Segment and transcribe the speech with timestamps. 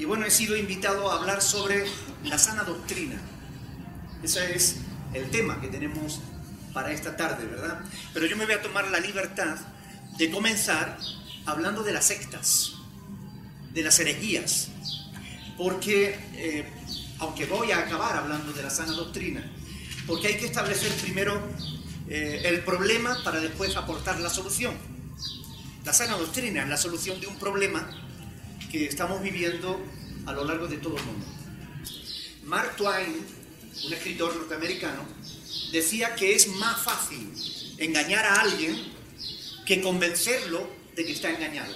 [0.00, 1.84] Y bueno, he sido invitado a hablar sobre
[2.24, 3.20] la sana doctrina.
[4.22, 4.76] Ese es
[5.12, 6.20] el tema que tenemos
[6.72, 7.84] para esta tarde, ¿verdad?
[8.14, 9.58] Pero yo me voy a tomar la libertad
[10.16, 10.96] de comenzar
[11.44, 12.76] hablando de las sectas,
[13.74, 14.68] de las herejías,
[15.58, 16.64] porque eh,
[17.18, 19.52] aunque voy a acabar hablando de la sana doctrina,
[20.06, 21.38] porque hay que establecer primero
[22.08, 24.72] eh, el problema para después aportar la solución.
[25.84, 28.09] La sana doctrina es la solución de un problema
[28.70, 29.80] que estamos viviendo
[30.26, 31.26] a lo largo de todo el mundo.
[32.44, 33.14] Mark Twain,
[33.84, 35.06] un escritor norteamericano,
[35.72, 37.32] decía que es más fácil
[37.78, 38.76] engañar a alguien
[39.66, 41.74] que convencerlo de que está engañado.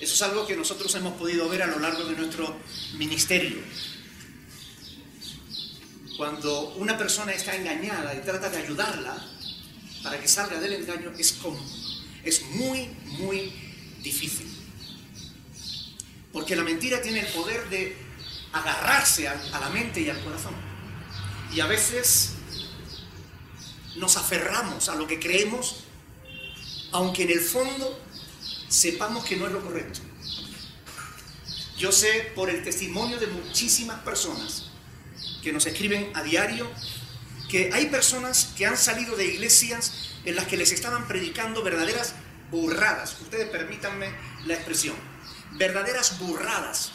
[0.00, 2.56] Eso es algo que nosotros hemos podido ver a lo largo de nuestro
[2.98, 3.58] ministerio.
[6.16, 9.16] Cuando una persona está engañada y trata de ayudarla
[10.02, 11.36] para que salga del engaño, es,
[12.24, 12.88] es muy,
[13.18, 13.52] muy
[14.02, 14.53] difícil.
[16.34, 17.96] Porque la mentira tiene el poder de
[18.52, 20.52] agarrarse a, la mente y al corazón.
[21.52, 22.32] Y a veces
[23.94, 25.84] nos aferramos a lo que creemos,
[26.90, 28.00] aunque en el fondo
[28.68, 30.00] sepamos que no es lo correcto.
[31.78, 34.70] Yo sé por el testimonio de muchísimas personas
[35.40, 36.68] que nos escriben a diario
[37.48, 42.14] que hay personas que han salido de iglesias en las que les estaban predicando verdaderas
[42.50, 43.20] burradas.
[43.20, 44.12] Ustedes permítanme
[44.46, 45.13] la expresión.
[45.54, 46.92] Verdaderas burradas.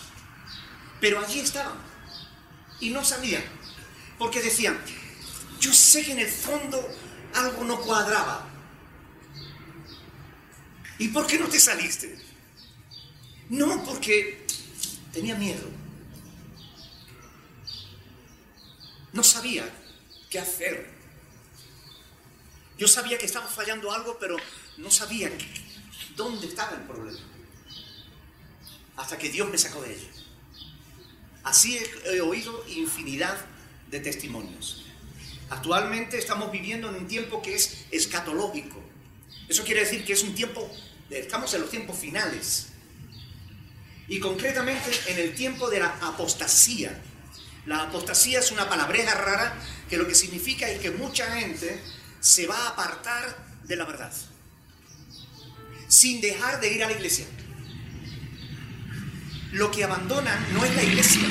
[0.99, 1.77] Pero allí estaban.
[2.79, 3.43] Y no sabían.
[4.17, 4.79] Porque decían,
[5.59, 6.87] yo sé que en el fondo
[7.33, 8.47] algo no cuadraba.
[10.97, 12.19] ¿Y por qué no te saliste?
[13.49, 14.45] No, porque
[15.13, 15.67] tenía miedo.
[19.13, 19.67] No sabía
[20.29, 20.89] qué hacer.
[22.77, 24.37] Yo sabía que estaba fallando algo, pero
[24.77, 25.31] no sabía
[26.15, 27.19] dónde estaba el problema.
[28.99, 30.07] Hasta que Dios me sacó de ello.
[31.43, 33.37] Así he, he oído infinidad
[33.89, 34.85] de testimonios.
[35.49, 38.77] Actualmente estamos viviendo en un tiempo que es escatológico.
[39.47, 40.69] Eso quiere decir que es un tiempo,
[41.09, 42.67] estamos en los tiempos finales.
[44.09, 47.01] Y concretamente en el tiempo de la apostasía.
[47.67, 49.55] La apostasía es una palabreja rara
[49.89, 51.81] que lo que significa es que mucha gente
[52.19, 54.11] se va a apartar de la verdad.
[55.87, 57.25] Sin dejar de ir a la iglesia.
[59.51, 61.27] Lo que abandonan no es la iglesia.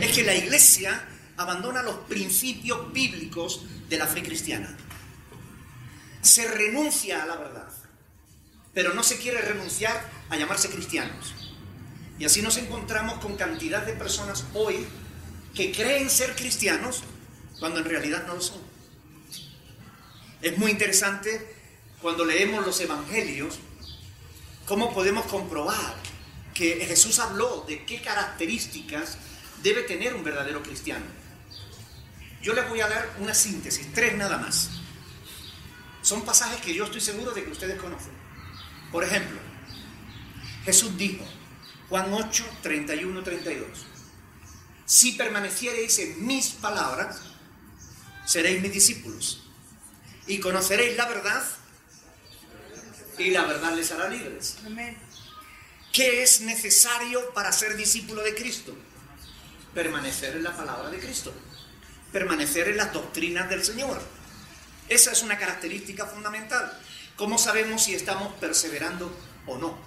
[0.00, 1.06] Es que la iglesia
[1.36, 4.76] abandona los principios bíblicos de la fe cristiana.
[6.20, 7.68] Se renuncia a la verdad,
[8.74, 11.32] pero no se quiere renunciar a llamarse cristianos.
[12.18, 14.84] Y así nos encontramos con cantidad de personas hoy
[15.54, 17.04] que creen ser cristianos
[17.60, 18.60] cuando en realidad no lo son.
[20.42, 21.54] Es muy interesante
[22.02, 23.58] cuando leemos los evangelios
[24.66, 26.05] cómo podemos comprobar
[26.56, 29.18] que Jesús habló de qué características
[29.62, 31.04] debe tener un verdadero cristiano.
[32.40, 34.70] Yo les voy a dar una síntesis, tres nada más.
[36.00, 38.12] Son pasajes que yo estoy seguro de que ustedes conocen.
[38.90, 39.38] Por ejemplo,
[40.64, 41.24] Jesús dijo,
[41.90, 43.68] Juan 8, 31, 32,
[44.86, 47.20] si permaneciereis en mis palabras,
[48.24, 49.42] seréis mis discípulos
[50.26, 51.44] y conoceréis la verdad
[53.18, 54.56] y la verdad les hará libres.
[55.92, 58.74] ¿Qué es necesario para ser discípulo de Cristo?
[59.74, 61.32] Permanecer en la palabra de Cristo
[62.16, 64.00] permanecer en las doctrinas del Señor.
[64.88, 66.72] Esa es una característica fundamental.
[67.16, 69.14] ¿Cómo sabemos si estamos perseverando
[69.46, 69.78] o no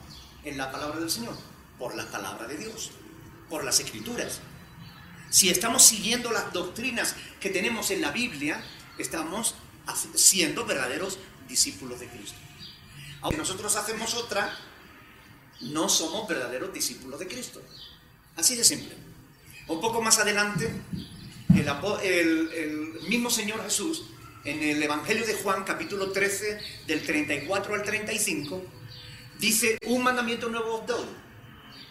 [0.43, 1.35] en la palabra del Señor?
[1.79, 2.91] Por la palabra de Dios,
[3.49, 4.41] por las escrituras.
[5.31, 8.63] Si estamos siguiendo las doctrinas que tenemos en la Biblia,
[8.99, 9.55] estamos
[10.13, 11.17] siendo verdaderos
[11.47, 12.37] discípulos de Cristo.
[13.21, 14.55] Aunque nosotros hacemos otra,
[15.61, 17.61] no somos verdaderos discípulos de Cristo.
[18.35, 18.95] Así de simple.
[19.67, 20.71] Un poco más adelante
[22.03, 24.03] el, mismo Señor Jesús,
[24.43, 28.63] en el Evangelio de Juan, capítulo 13, del 34 al 35,
[29.39, 31.05] dice, un mandamiento nuevo os doy,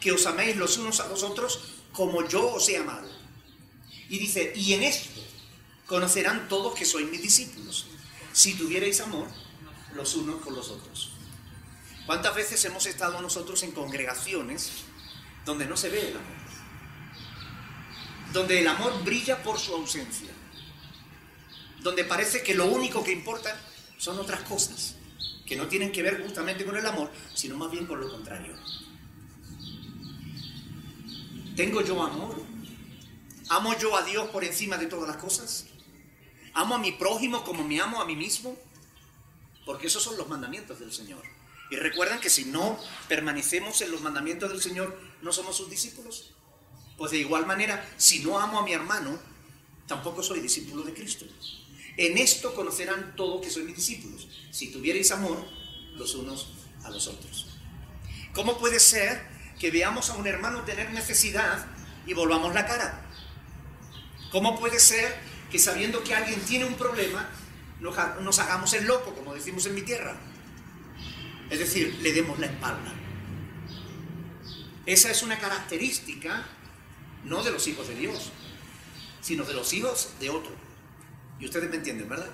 [0.01, 3.09] que os améis los unos a los otros como yo os he amado.
[4.09, 5.21] Y dice, y en esto
[5.87, 7.87] conocerán todos que sois mis discípulos,
[8.33, 9.29] si tuvierais amor
[9.95, 11.18] los unos con los otros.
[12.09, 14.71] ¿Cuántas veces hemos estado nosotros en congregaciones
[15.45, 16.39] donde no se ve el amor?
[18.33, 20.31] donde el amor brilla por su ausencia,
[21.81, 23.55] donde parece que lo único que importa
[23.99, 24.97] son otras cosas,
[25.47, 28.55] que no tienen que ver justamente con el amor, sino más bien con lo contrario.
[31.57, 32.43] ¿Tengo yo amor?
[33.51, 35.67] ¿Amo yo a Dios por encima de todas las cosas?
[36.55, 38.57] ¿Amo a mi prójimo como me amo a mí mismo?
[39.67, 41.38] Porque esos son los mandamientos del Señor.
[41.71, 42.79] Y recuerdan que si no
[43.09, 46.35] permanecemos en los mandamientos del Señor, no somos sus discípulos.
[46.97, 49.19] Pues de igual manera, si no amo a mi hermano,
[49.87, 51.27] tampoco soy discípulo de Cristo.
[51.97, 55.45] En esto conocerán todos que soy mis discípulos, si tuvierais amor
[55.95, 56.49] los unos
[56.85, 57.47] a los otros.
[58.33, 59.27] ¿Cómo puede ser
[59.59, 61.67] que veamos a un hermano tener necesidad
[62.07, 63.05] y volvamos la cara?
[64.31, 65.17] ¿Cómo puede ser
[65.51, 67.29] que sabiendo que alguien tiene un problema,
[67.81, 70.17] nos hagamos el loco, como decimos en mi tierra?
[71.51, 72.93] Es decir, le demos la espalda.
[74.87, 76.47] Esa es una característica
[77.25, 78.33] no de los hijos de Dios,
[79.21, 80.53] sino de los hijos de otro.
[81.39, 82.31] Y ustedes me entienden, ¿verdad?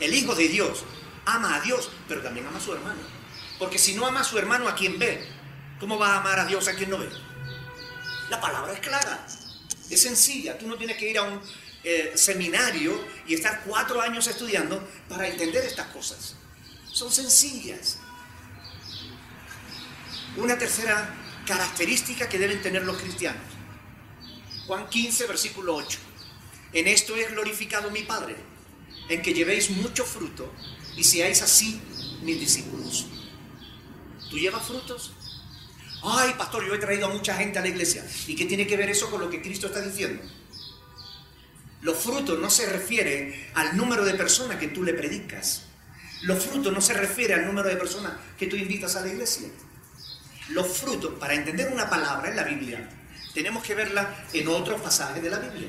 [0.00, 0.84] El hijo de Dios
[1.24, 3.00] ama a Dios, pero también ama a su hermano.
[3.58, 5.24] Porque si no ama a su hermano, a quien ve,
[5.78, 7.08] ¿cómo va a amar a Dios a quien no ve?
[8.28, 9.26] La palabra es clara,
[9.88, 10.58] es sencilla.
[10.58, 11.40] Tú no tienes que ir a un
[11.84, 16.34] eh, seminario y estar cuatro años estudiando para entender estas cosas.
[16.92, 17.98] Son sencillas.
[20.36, 21.14] Una tercera
[21.46, 23.42] característica que deben tener los cristianos.
[24.66, 25.98] Juan 15, versículo 8.
[26.74, 28.36] En esto es glorificado mi Padre,
[29.08, 30.52] en que llevéis mucho fruto
[30.96, 31.80] y seáis así
[32.22, 33.06] mis discípulos.
[34.30, 35.12] ¿Tú llevas frutos?
[36.02, 38.06] Ay, pastor, yo he traído a mucha gente a la iglesia.
[38.26, 40.22] ¿Y qué tiene que ver eso con lo que Cristo está diciendo?
[41.80, 45.71] Los frutos no se refieren al número de personas que tú le predicas.
[46.22, 49.48] Los frutos no se refieren al número de personas que tú invitas a la iglesia.
[50.50, 52.88] Los frutos, para entender una palabra en la Biblia,
[53.34, 55.68] tenemos que verla en otros pasajes de la Biblia.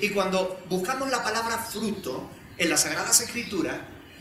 [0.00, 3.76] Y cuando buscamos la palabra fruto en las Sagradas Escrituras,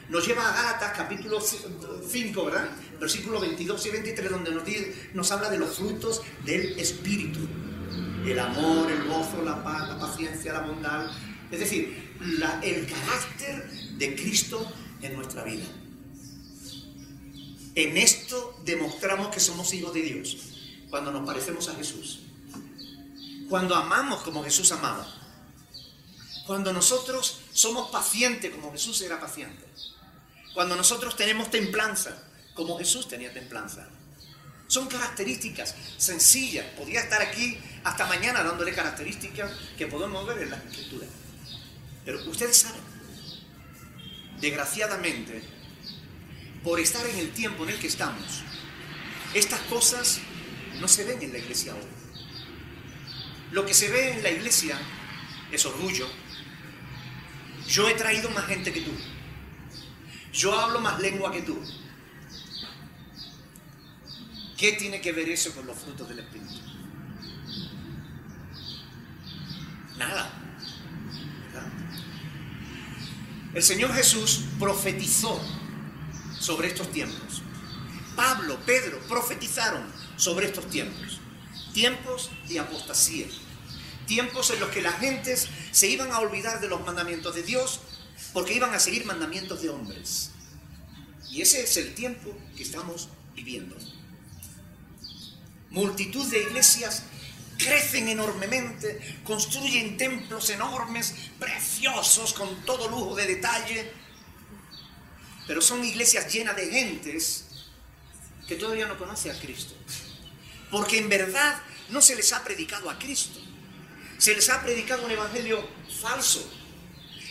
[0.09, 2.69] nos lleva a Gálatas capítulo 5, ¿verdad?
[2.99, 4.63] Versículos 22 y 23, donde nos,
[5.13, 7.39] nos habla de los frutos del Espíritu.
[8.25, 11.07] El amor, el gozo, la paz, la paciencia, la bondad.
[11.51, 12.13] Es decir,
[12.61, 14.71] el carácter de Cristo
[15.01, 15.65] en nuestra vida.
[17.75, 20.38] En esto demostramos que somos hijos de Dios,
[20.89, 22.21] cuando nos parecemos a Jesús.
[23.50, 25.06] Cuando amamos como Jesús amaba.
[26.47, 29.63] Cuando nosotros somos pacientes como Jesús era paciente.
[30.53, 32.18] Cuando nosotros tenemos templanza
[32.53, 33.88] como Jesús tenía templanza.
[34.68, 36.65] Son características sencillas.
[36.77, 41.07] Podría estar aquí hasta mañana dándole características que podemos ver en la escritura.
[42.06, 42.81] Pero ustedes saben,
[44.39, 45.41] desgraciadamente,
[46.63, 48.43] por estar en el tiempo en el que estamos,
[49.33, 50.19] estas cosas
[50.79, 51.81] no se ven en la iglesia hoy.
[53.51, 54.77] Lo que se ve en la iglesia
[55.51, 56.09] es orgullo.
[57.67, 58.91] Yo he traído más gente que tú.
[60.33, 61.57] Yo hablo más lengua que tú.
[64.57, 66.53] ¿Qué tiene que ver eso con los frutos del Espíritu?
[69.97, 70.34] Nada.
[73.56, 75.42] El Señor Jesús profetizó
[76.38, 77.42] sobre estos tiempos.
[78.13, 79.81] Pablo, Pedro profetizaron
[80.18, 81.22] sobre estos tiempos.
[81.74, 83.28] Tiempos de apostasía.
[84.07, 87.80] Tiempos en los que las gentes se iban a olvidar de los mandamientos de Dios
[88.34, 90.31] porque iban a seguir mandamientos de hombres.
[91.31, 93.78] Y ese es el tiempo que estamos viviendo.
[95.69, 97.04] Multitud de iglesias
[97.57, 103.92] crecen enormemente, construyen templos enormes, preciosos, con todo lujo de detalle,
[105.48, 107.46] pero son iglesias llenas de gentes
[108.48, 109.75] que todavía no conocen a Cristo.
[110.72, 113.40] Porque en verdad no se les ha predicado a Cristo.
[114.18, 115.68] Se les ha predicado un evangelio
[116.02, 116.52] falso.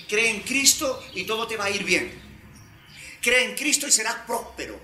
[0.09, 2.23] Cree en Cristo y todo te va a ir bien.
[3.21, 4.81] Cree en Cristo y serás próspero.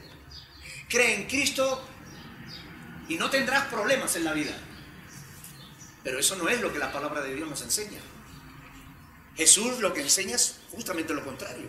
[0.88, 1.86] Cree en Cristo
[3.08, 4.56] y no tendrás problemas en la vida.
[6.02, 8.00] Pero eso no es lo que la palabra de Dios nos enseña.
[9.36, 11.68] Jesús lo que enseña es justamente lo contrario.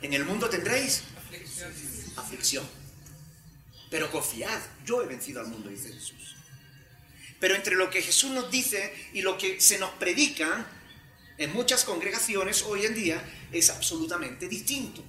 [0.00, 1.02] En el mundo tendréis
[2.16, 2.66] aflicción.
[3.90, 6.36] Pero confiad, yo he vencido al mundo, dice Jesús.
[7.38, 10.66] Pero entre lo que Jesús nos dice y lo que se nos predica
[11.38, 15.04] en muchas congregaciones hoy en día es absolutamente distinto.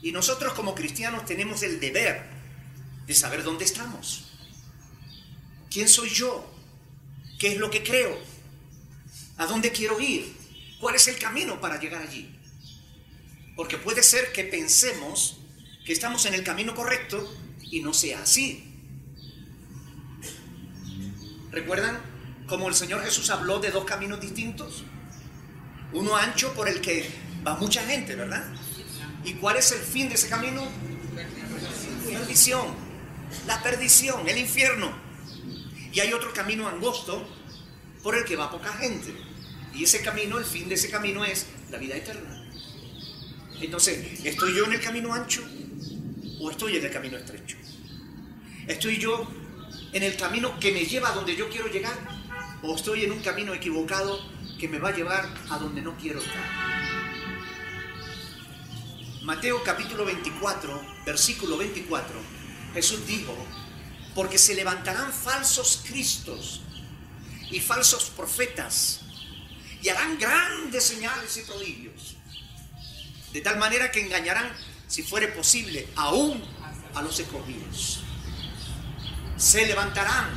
[0.00, 2.22] Y nosotros como cristianos tenemos el deber
[3.06, 4.33] de saber dónde estamos.
[5.74, 6.48] ¿Quién soy yo?
[7.36, 8.16] ¿Qué es lo que creo?
[9.38, 10.32] ¿A dónde quiero ir?
[10.78, 12.32] ¿Cuál es el camino para llegar allí?
[13.56, 15.38] Porque puede ser que pensemos
[15.84, 17.28] que estamos en el camino correcto
[17.60, 18.72] y no sea así.
[21.50, 22.00] ¿Recuerdan
[22.46, 24.84] cómo el Señor Jesús habló de dos caminos distintos?
[25.92, 27.10] Uno ancho por el que
[27.44, 28.44] va mucha gente, ¿verdad?
[29.24, 30.68] ¿Y cuál es el fin de ese camino?
[32.06, 32.76] Perdición,
[33.48, 35.03] la perdición, el infierno.
[35.94, 37.24] Y hay otro camino angosto
[38.02, 39.14] por el que va poca gente.
[39.72, 42.48] Y ese camino, el fin de ese camino es la vida eterna
[43.60, 45.42] Entonces, ¿estoy yo en el camino ancho
[46.40, 47.56] o estoy en el camino estrecho?
[48.66, 49.28] ¿Estoy yo
[49.92, 51.96] en el camino que me lleva a donde yo quiero llegar
[52.62, 54.20] o estoy en un camino equivocado
[54.58, 56.44] que me va a llevar a donde no quiero estar?
[59.22, 62.14] Mateo capítulo 24, versículo 24,
[62.74, 63.34] Jesús dijo,
[64.14, 66.60] porque se levantarán falsos cristos
[67.50, 69.00] y falsos profetas
[69.82, 72.16] y harán grandes señales y prodigios,
[73.32, 74.50] de tal manera que engañarán,
[74.86, 76.42] si fuere posible, aún
[76.94, 78.00] a los escogidos.
[79.36, 80.30] Se levantarán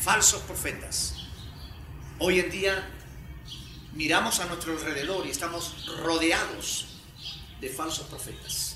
[0.00, 1.14] falsos profetas.
[2.18, 2.90] Hoy en día
[3.94, 6.86] miramos a nuestro alrededor y estamos rodeados
[7.60, 8.71] de falsos profetas.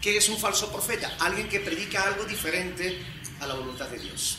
[0.00, 1.14] ¿Qué es un falso profeta?
[1.20, 2.98] Alguien que predica algo diferente
[3.40, 4.38] a la voluntad de Dios.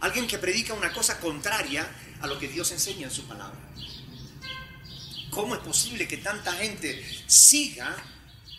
[0.00, 1.88] Alguien que predica una cosa contraria
[2.20, 3.58] a lo que Dios enseña en su palabra.
[5.30, 7.96] ¿Cómo es posible que tanta gente siga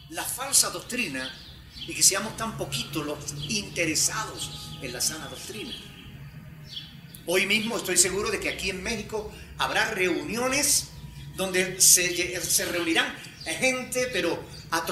[0.09, 1.31] la falsa doctrina
[1.87, 3.17] y que seamos tan poquitos los
[3.47, 5.73] interesados en la sana doctrina?
[7.25, 10.89] Hoy mismo estoy seguro de que aquí en México habrá reuniones
[11.35, 13.15] donde se, reunirán
[13.45, 14.85] gente, pero a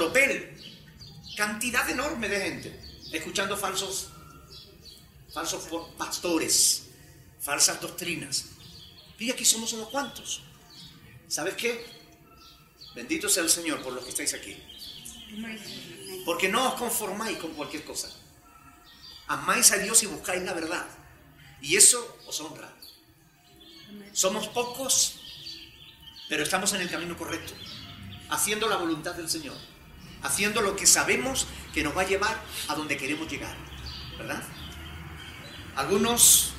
[1.36, 4.10] cantidad enorme de gente, escuchando falsos,
[5.34, 5.64] falsos
[5.98, 6.84] pastores,
[7.40, 8.46] falsas doctrinas.
[9.18, 10.42] Y aquí somos unos cuantos.
[11.28, 11.86] ¿Sabes qué?
[12.96, 14.58] Bendito sea el Señor por los que estáis aquí.
[16.26, 18.10] Porque no os conformáis con cualquier cosa.
[19.28, 20.86] Amáis a Dios y buscáis la verdad.
[21.62, 22.74] Y eso os honra.
[24.14, 25.20] Somos pocos,
[26.28, 27.54] pero estamos en el camino correcto,
[28.30, 29.56] haciendo la voluntad del Señor,
[30.24, 33.56] haciendo lo que sabemos que nos va a llevar a donde queremos llegar,
[34.18, 34.44] ¿verdad?
[35.76, 36.54] Algunos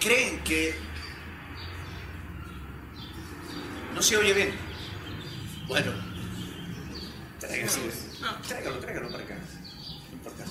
[0.00, 0.74] creen que
[3.94, 4.54] no se oye bien.
[5.68, 5.92] Bueno,
[7.38, 9.38] tráigalo, tráigalo para acá.
[10.08, 10.44] No importa.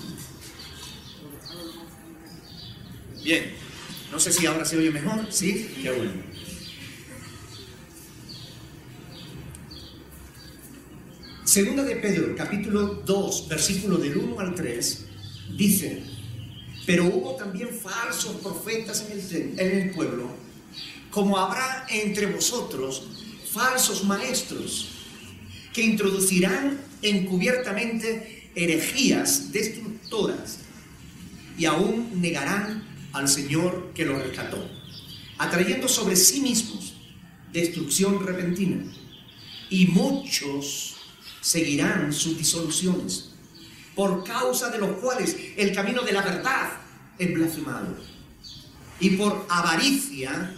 [3.23, 3.55] Bien,
[4.11, 5.75] no sé si ahora se oye mejor, ¿sí?
[5.81, 6.28] Qué bueno.
[11.49, 15.05] Segunda de Pedro, capítulo 2, versículo del 1 al 3,
[15.57, 16.03] dice,
[16.85, 20.29] pero hubo también falsos profetas en el, en el pueblo,
[21.09, 23.01] como habrá entre vosotros
[23.51, 24.89] falsos maestros,
[25.73, 30.59] que introducirán encubiertamente herejías destructoras
[31.57, 34.69] y aún negarán al Señor que los rescató,
[35.39, 36.93] atrayendo sobre sí mismos
[37.51, 38.83] destrucción repentina.
[39.71, 40.88] Y muchos
[41.41, 43.29] seguirán sus disoluciones,
[43.95, 46.71] por causa de los cuales el camino de la verdad
[47.17, 47.95] es blasfemado.
[48.99, 50.55] Y por avaricia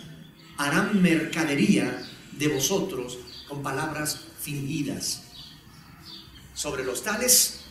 [0.57, 2.07] harán mercadería
[2.37, 5.23] de vosotros con palabras fingidas.
[6.53, 7.61] Sobre los tales,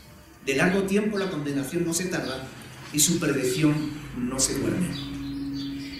[0.45, 2.47] de largo tiempo la condenación no se tarda
[2.93, 3.75] y su perdición
[4.17, 4.89] no se duerme.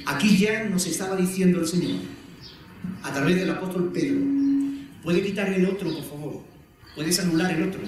[0.07, 2.01] Aquí ya nos estaba diciendo el Señor,
[3.03, 4.21] a través del apóstol Pedro,
[5.03, 6.50] ¿puede quitar el otro, por favor?
[6.95, 7.81] Puedes anular el otro.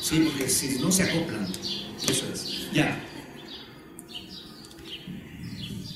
[0.00, 1.46] Sí, porque si no se acoplan,
[2.08, 2.72] eso es.
[2.72, 3.00] Ya.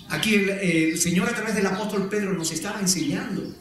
[0.08, 3.54] Aquí el, Señor a través del apóstol Pedro nos estaba enseñando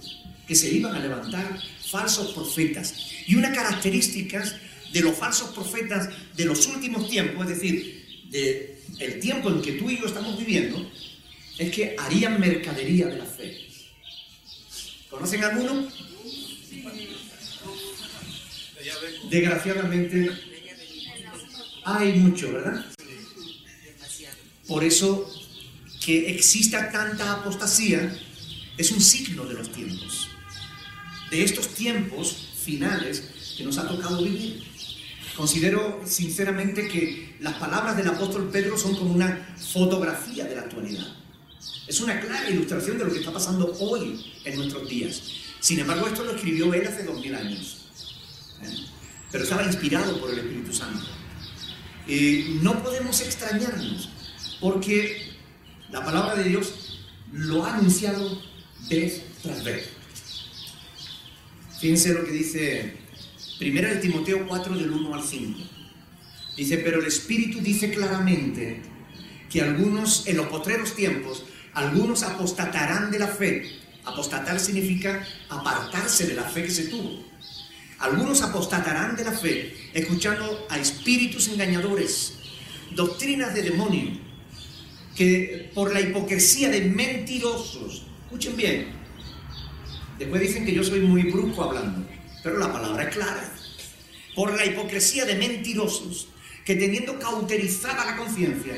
[0.47, 2.93] que se iban a levantar falsos profetas.
[3.27, 4.43] Y una característica
[4.91, 9.89] de los falsos profetas de los últimos tiempos, es decir, de tiempo en que tú
[9.89, 10.87] y yo estamos viviendo,
[11.57, 13.57] es que harían mercadería de la fe.
[15.09, 15.87] ¿Conocen alguno?
[19.29, 20.29] Desgraciadamente
[21.85, 22.85] hay mucho, ¿verdad?
[24.67, 25.29] Por eso
[26.03, 28.15] que exista tanta apostasía
[28.77, 30.27] es un signo de los tiempos,
[31.31, 34.63] de estos tiempos finales que nos ha tocado vivir.
[35.35, 41.07] Considero sinceramente que las palabras del apóstol Pedro son como una fotografía de la actualidad.
[41.87, 45.42] Es una clara ilustración de lo que está pasando hoy en nuestros días.
[45.63, 47.86] Sin embargo, esto lo escribió él hace dos mil años.
[48.63, 48.86] ¿Eh?
[49.32, 51.05] Pero estaba inspirado por el Espíritu Santo.
[52.05, 54.10] Y no podemos extrañarnos,
[54.60, 55.32] porque
[55.89, 57.00] la palabra de Dios
[57.32, 58.41] lo ha anunciado
[58.89, 59.88] vez tras vez.
[61.79, 62.98] Fíjense lo que dice
[63.58, 65.60] Primera de Timoteo 4 del 1 al 5.
[66.58, 68.82] Dice, pero el Espíritu dice claramente
[69.50, 76.36] que algunos, en los postreros tiempos, algunos apostatarán de la fe Apostatar significa apartarse de
[76.36, 77.24] la fe que se tuvo.
[78.00, 82.33] Algunos apostatarán de la fe escuchando a espíritus engañadores,
[82.91, 84.19] doctrinas de demonio,
[85.15, 89.03] que por la hipocresía de mentirosos, escuchen bien,
[90.19, 92.07] Después dicen que yo soy muy brusco hablando,
[92.43, 93.43] pero la palabra es clara.
[94.36, 96.27] Por la hipocresía de mentirosos
[96.65, 98.75] que teniendo cauterizada la conciencia,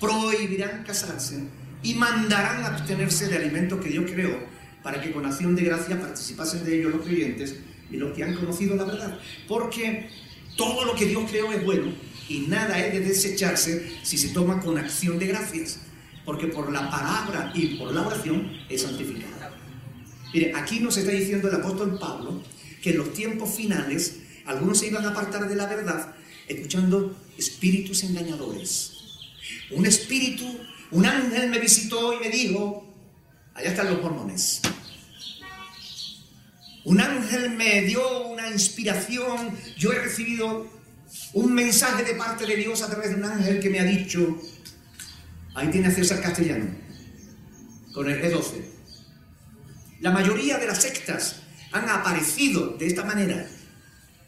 [0.00, 1.44] prohibirán casarse
[1.86, 4.36] y mandarán abstenerse de alimentos que Dios creó
[4.82, 7.54] para que con acción de gracia participasen de ellos los creyentes
[7.92, 9.16] y los que han conocido la verdad.
[9.46, 10.08] Porque
[10.56, 11.92] todo lo que Dios creó es bueno
[12.28, 15.78] y nada es de desecharse si se toma con acción de gracias.
[16.24, 19.54] Porque por la palabra y por la oración es santificada.
[20.34, 22.42] Mire, aquí nos está diciendo el apóstol Pablo
[22.82, 26.16] que en los tiempos finales algunos se iban a apartar de la verdad
[26.48, 28.92] escuchando espíritus engañadores.
[29.70, 30.44] Un espíritu,
[30.90, 32.86] un ángel me visitó y me dijo,
[33.54, 34.60] allá están los mormones.
[36.84, 40.68] Un ángel me dio una inspiración, yo he recibido
[41.32, 44.40] un mensaje de parte de Dios a través de un ángel que me ha dicho,
[45.54, 46.66] ahí tiene a César Castellano,
[47.92, 48.64] con el G12.
[50.00, 51.40] La mayoría de las sectas
[51.72, 53.46] han aparecido de esta manera,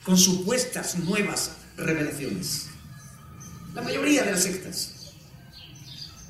[0.02, 2.66] con supuestas nuevas revelaciones.
[3.74, 4.97] La mayoría de las sectas.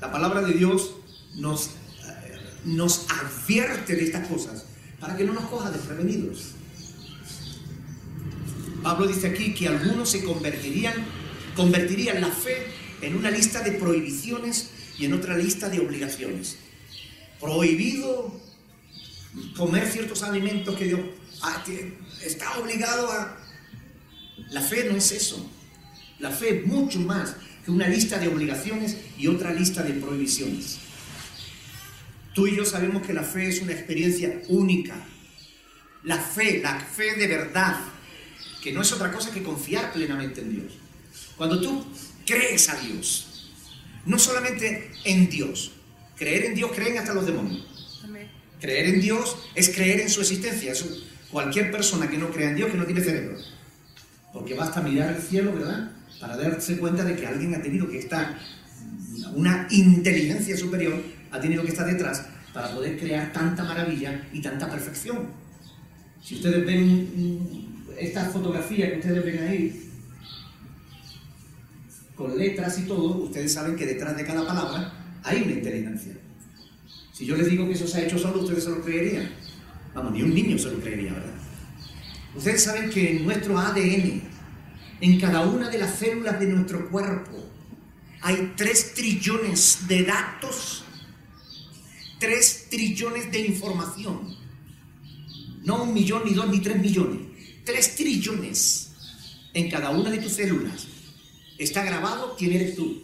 [0.01, 0.91] La palabra de Dios
[1.35, 1.71] nos,
[2.65, 4.65] nos advierte de estas cosas
[4.99, 6.51] para que no nos coja desprevenidos.
[8.81, 10.93] Pablo dice aquí que algunos se convertirían,
[11.55, 12.67] convertirían la fe
[13.01, 16.57] en una lista de prohibiciones y en otra lista de obligaciones.
[17.39, 18.39] Prohibido
[19.55, 21.01] comer ciertos alimentos que Dios
[21.41, 21.63] ah,
[22.23, 23.37] está obligado a
[24.51, 25.45] la fe no es eso.
[26.19, 27.35] La fe es mucho más
[27.69, 30.79] una lista de obligaciones y otra lista de prohibiciones.
[32.33, 34.95] Tú y yo sabemos que la fe es una experiencia única.
[36.03, 37.79] La fe, la fe de verdad,
[38.61, 40.73] que no es otra cosa que confiar plenamente en Dios.
[41.37, 41.85] Cuando tú
[42.25, 43.49] crees a Dios,
[44.05, 45.71] no solamente en Dios,
[46.15, 47.65] creer en Dios creen hasta los demonios.
[48.59, 50.73] Creer en Dios es creer en su existencia.
[51.31, 53.37] cualquier persona que no crea en Dios, que no tiene cerebro.
[54.33, 55.91] Porque basta mirar el cielo, ¿verdad?
[56.19, 58.37] Para darse cuenta de que alguien ha tenido que estar,
[59.35, 64.69] una inteligencia superior ha tenido que estar detrás para poder crear tanta maravilla y tanta
[64.69, 65.27] perfección.
[66.21, 69.85] Si ustedes ven esta fotografía que ustedes ven ahí,
[72.15, 74.91] con letras y todo, ustedes saben que detrás de cada palabra
[75.23, 76.13] hay una inteligencia.
[77.13, 79.29] Si yo les digo que eso se ha hecho solo, ustedes se lo creerían.
[79.93, 81.33] Vamos, ni un niño se lo creería, ¿verdad?
[82.35, 84.21] Ustedes saben que nuestro ADN,
[85.01, 87.49] en cada una de las células de nuestro cuerpo,
[88.21, 90.83] hay tres trillones de datos,
[92.19, 94.37] tres trillones de información.
[95.63, 97.19] No un millón, ni dos, ni tres millones.
[97.65, 98.91] Tres trillones
[99.53, 100.87] en cada una de tus células.
[101.57, 103.03] Está grabado quién eres tú.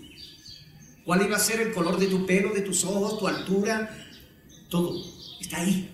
[1.04, 3.96] ¿Cuál iba a ser el color de tu pelo, de tus ojos, tu altura?
[4.70, 5.04] Todo.
[5.40, 5.90] Está ahí.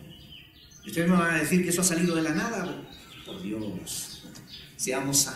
[0.86, 2.88] Ustedes me van a decir que eso ha salido de la nada.
[3.44, 4.24] Dios.
[4.78, 5.28] Seamos,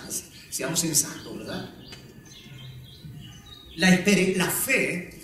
[0.56, 1.70] seamos sensatos, ¿verdad?
[3.76, 3.90] La,
[4.50, 5.20] fe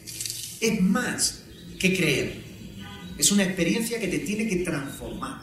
[0.59, 1.43] es más
[1.79, 2.43] que creer.
[3.17, 5.41] Es una experiencia que te tiene que transformar.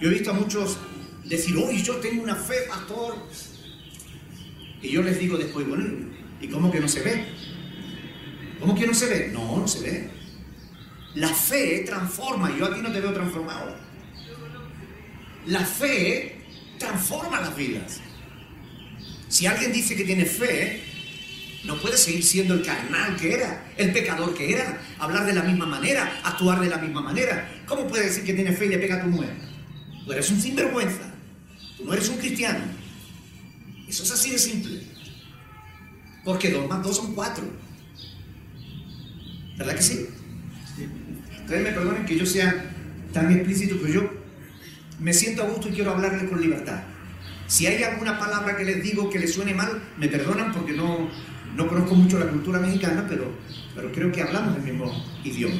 [0.00, 0.78] Yo he visto a muchos
[1.24, 3.16] decir, hoy yo tengo una fe, pastor.
[4.82, 6.08] Y yo les digo después, bueno,
[6.40, 7.24] ¿y cómo que no se ve?
[8.60, 9.30] ¿Cómo que no se ve?
[9.32, 10.10] No, no se ve.
[11.16, 12.56] La fe transforma.
[12.56, 13.74] Yo aquí no te veo transformado.
[15.48, 16.36] La fe
[16.78, 18.00] transforma las vidas.
[19.38, 20.80] Si alguien dice que tiene fe,
[21.62, 25.44] no puede seguir siendo el carnal que era, el pecador que era, hablar de la
[25.44, 27.48] misma manera, actuar de la misma manera.
[27.64, 29.30] ¿Cómo puede decir que tiene fe y le pega a tu mujer?
[30.04, 31.14] Tú eres un sinvergüenza.
[31.76, 32.64] Tú no eres un cristiano.
[33.88, 34.82] Eso es así de simple.
[36.24, 37.44] Porque dos más dos son cuatro.
[39.56, 40.08] ¿Verdad que sí?
[41.42, 42.72] Ustedes me perdonen que yo sea
[43.12, 44.10] tan explícito, pero yo
[44.98, 46.82] me siento a gusto y quiero hablarles con libertad.
[47.48, 51.08] Si hay alguna palabra que les digo que les suene mal, me perdonan porque no,
[51.56, 53.32] no conozco mucho la cultura mexicana, pero,
[53.74, 54.92] pero creo que hablamos el mismo
[55.24, 55.56] idioma.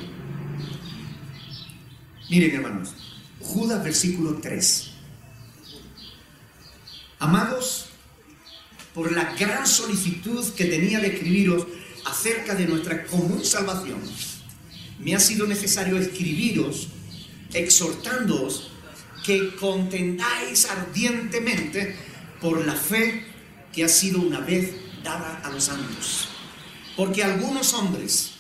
[2.29, 2.95] Miren, hermanos,
[3.41, 4.91] Judas versículo 3.
[7.21, 7.87] Amados,
[8.95, 11.67] por la gran solicitud que tenía de escribiros
[12.05, 14.01] acerca de nuestra común salvación,
[14.99, 16.89] me ha sido necesario escribiros
[17.55, 18.73] exhortándoos
[19.29, 21.95] que contendáis ardientemente
[22.41, 23.25] por la fe
[23.75, 24.73] que ha sido una vez
[25.05, 26.29] dada a los santos.
[26.97, 28.31] Porque algunos hombres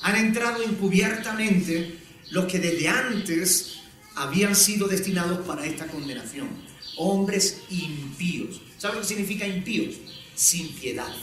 [0.00, 1.98] han entrado encubiertamente
[2.30, 3.80] los que desde antes
[4.14, 6.48] habían sido destinados para esta condenación.
[6.96, 8.62] Hombres impíos.
[8.78, 9.96] ¿Saben lo que significa impíos?
[10.34, 11.14] Sin piedad.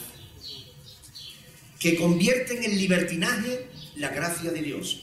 [1.80, 5.02] Que convierten en libertinaje la gracia de Dios.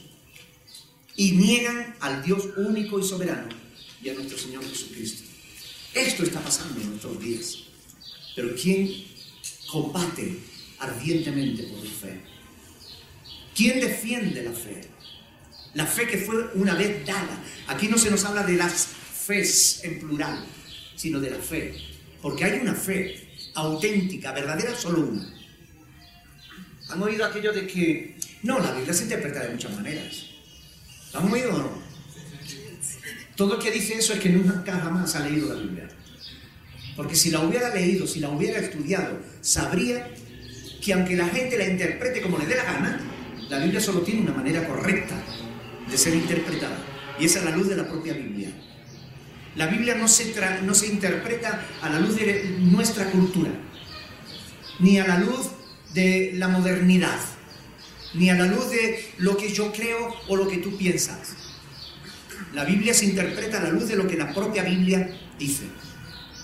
[1.15, 3.62] y niegan al Dios único y soberano
[4.03, 5.23] y a nuestro Señor Jesucristo.
[5.93, 7.57] Esto está pasando en nuestros días.
[8.35, 9.05] Pero ¿quién
[9.71, 10.39] combate
[10.79, 12.21] ardientemente por la fe?
[13.55, 14.81] ¿Quién defiende la fe?
[15.75, 17.43] La fe que fue una vez dada.
[17.67, 20.43] Aquí no se nos habla de las fes en plural,
[20.95, 21.75] sino de la fe.
[22.21, 25.33] Porque hay una fe auténtica, verdadera, solo una.
[26.89, 30.25] ¿Han oído aquello de que no, la Biblia se interpreta de muchas maneras?
[31.13, 31.82] ¿Lo han oído o no?
[33.35, 35.87] Todo el que dice eso es que nunca jamás ha leído la Biblia.
[36.95, 40.11] Porque si la hubiera leído, si la hubiera estudiado, sabría
[40.83, 42.99] que aunque la gente la interprete como le dé la gana,
[43.49, 45.15] la Biblia solo tiene una manera correcta
[45.89, 46.77] de ser interpretada.
[47.19, 48.49] Y es a la luz de la propia Biblia.
[49.55, 53.51] La Biblia no se, no se interpreta a la luz de nuestra cultura,
[54.79, 55.51] ni a la luz
[55.93, 57.19] de la modernidad,
[58.15, 61.42] ni a la luz de lo que yo creo o lo que tú piensas.
[62.53, 65.63] La Biblia se interpreta a la luz de lo que la propia Biblia dice.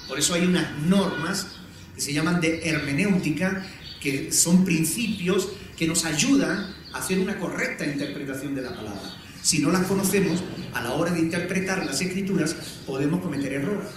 [0.08, 1.48] Por eso hay unas normas
[1.94, 3.64] que se llaman de hermenéutica,
[4.02, 9.02] que son principios que nos ayudan a hacer una correcta interpretación de la palabra.
[9.44, 10.44] Si no las conocemos,
[10.74, 12.56] a la hora de interpretar las escrituras
[12.88, 13.90] podemos cometer errores.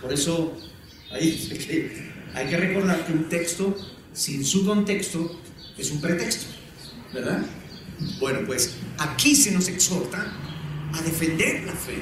[0.00, 0.56] Por eso
[1.10, 3.76] hay que recordar que un texto
[4.12, 5.40] sin su contexto
[5.76, 6.46] es un pretexto,
[7.12, 7.44] ¿verdad?
[8.20, 10.32] Bueno, pues aquí se nos exhorta
[10.92, 11.98] a defender la fe,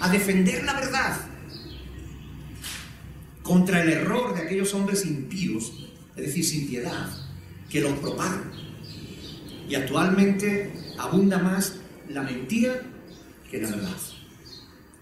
[0.00, 1.20] a defender la verdad
[3.42, 5.72] contra el error de aquellos hombres impíos,
[6.16, 7.08] es decir, sin piedad,
[7.70, 8.50] que los propagan.
[9.68, 11.76] Y actualmente abunda más
[12.08, 12.82] la mentira
[13.50, 13.96] que la verdad.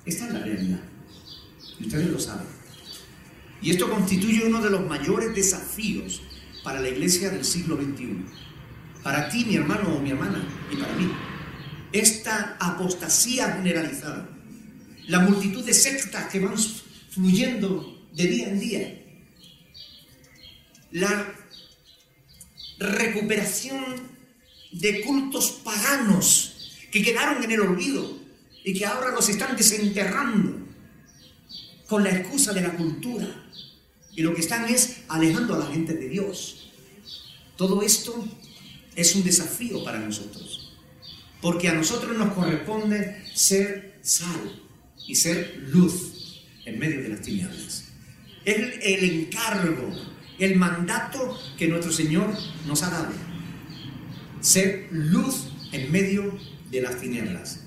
[0.04, 0.80] Esta es la realidad.
[1.80, 2.46] Y ustedes lo saben.
[3.62, 6.22] Y esto constituye uno de los mayores desafíos
[6.62, 8.24] para la iglesia del siglo XXI.
[9.02, 11.10] Para ti, mi hermano o mi hermana, y para mí.
[11.94, 14.28] Esta apostasía generalizada.
[15.06, 19.04] La multitud de sectas que van fluyendo de día en día.
[20.90, 21.32] La
[22.80, 23.84] recuperación
[24.72, 28.18] de cultos paganos que quedaron en el olvido
[28.64, 30.66] y que ahora los están desenterrando
[31.86, 33.28] con la excusa de la cultura.
[34.16, 36.72] Y lo que están es alejando a la gente de Dios.
[37.56, 38.26] Todo esto
[38.96, 40.63] es un desafío para nosotros.
[41.44, 44.62] Porque a nosotros nos corresponde ser sal
[45.06, 47.84] y ser luz en medio de las tinieblas.
[48.46, 49.92] Es el encargo,
[50.38, 52.34] el mandato que nuestro Señor
[52.66, 53.12] nos ha dado.
[54.40, 56.34] Ser luz en medio
[56.70, 57.66] de las tinieblas.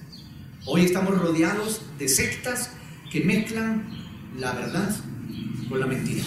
[0.65, 2.71] Hoy estamos rodeados de sectas
[3.11, 3.87] que mezclan
[4.39, 4.89] la verdad
[5.69, 6.23] con la mentira.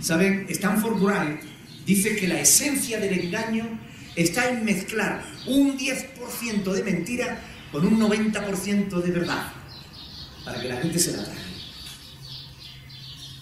[0.00, 0.46] ¿Saben?
[0.48, 1.42] Stanford Wright
[1.86, 3.78] dice que la esencia del engaño
[4.16, 9.52] está en mezclar un 10% de mentira con un 90% de verdad,
[10.44, 11.40] para que la gente se la trague.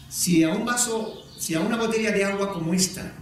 [0.08, 3.12] Si a un vaso, si a una botella de agua como esta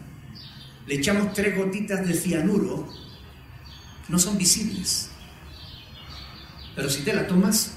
[0.86, 2.88] le echamos tres gotitas de cianuro,
[4.08, 5.10] no son visibles.
[6.74, 7.72] Pero si te la tomas,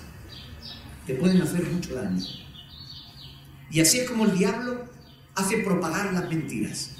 [1.06, 2.24] te pueden hacer mucho daño.
[3.70, 4.86] Y así es como el diablo
[5.36, 6.92] hace propagar las mentiras.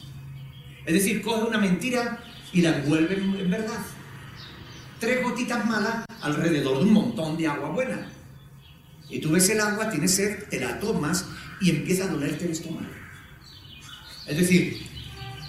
[0.86, 3.80] Es decir, coge una mentira y la envuelve en verdad.
[5.00, 8.08] Tres gotitas malas alrededor de un montón de agua buena.
[9.10, 11.26] Y tú ves el agua, tienes sed, te la tomas
[11.60, 12.88] y empieza a dolerte el estómago.
[14.28, 14.86] Es decir,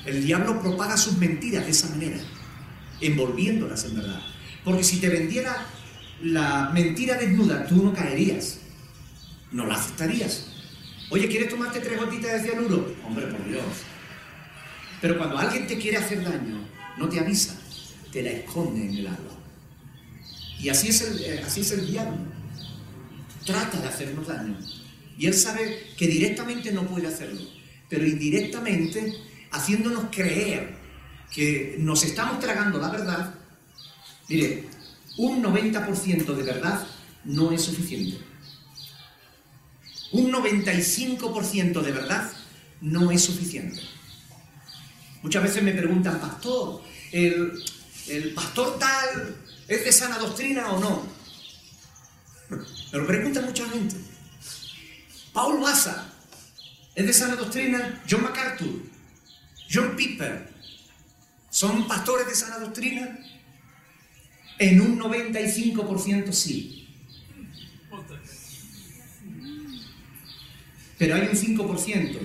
[0.06, 2.18] el diablo propaga sus mentiras de esa manera
[3.00, 4.20] envolviéndolas en verdad.
[4.64, 5.66] Porque si te vendiera
[6.22, 8.60] la mentira desnuda, tú no caerías,
[9.50, 10.48] no la aceptarías.
[11.10, 12.94] Oye, ¿quieres tomarte tres gotitas de cianuro?
[13.04, 13.64] Hombre, por Dios.
[15.00, 16.64] Pero cuando alguien te quiere hacer daño,
[16.98, 17.54] no te avisa,
[18.12, 19.38] te la esconde en el agua.
[20.58, 22.18] Y así es el, eh, así es el diablo.
[23.44, 24.56] Trata de hacernos daño.
[25.18, 27.40] Y él sabe que directamente no puede hacerlo,
[27.88, 29.14] pero indirectamente
[29.50, 30.74] haciéndonos creer
[31.32, 33.34] que nos estamos tragando la verdad,
[34.28, 34.64] mire,
[35.18, 36.86] un 90% de verdad
[37.24, 38.18] no es suficiente.
[40.12, 42.30] Un 95% de verdad
[42.80, 43.80] no es suficiente.
[45.22, 46.82] Muchas veces me preguntan, pastor,
[47.12, 49.36] ¿el, pastor tal
[49.68, 51.06] es de sana doctrina o no?
[52.50, 53.96] Me lo pregunta mucha gente.
[55.32, 56.12] Paul Massa,
[56.94, 58.02] ¿es de sana doctrina?
[58.08, 58.82] John MacArthur,
[59.72, 60.52] John Piper,
[61.52, 63.18] ¿Son pastores de sana doctrina?
[64.58, 66.88] En un 95% sí.
[70.96, 72.18] Pero hay un 5%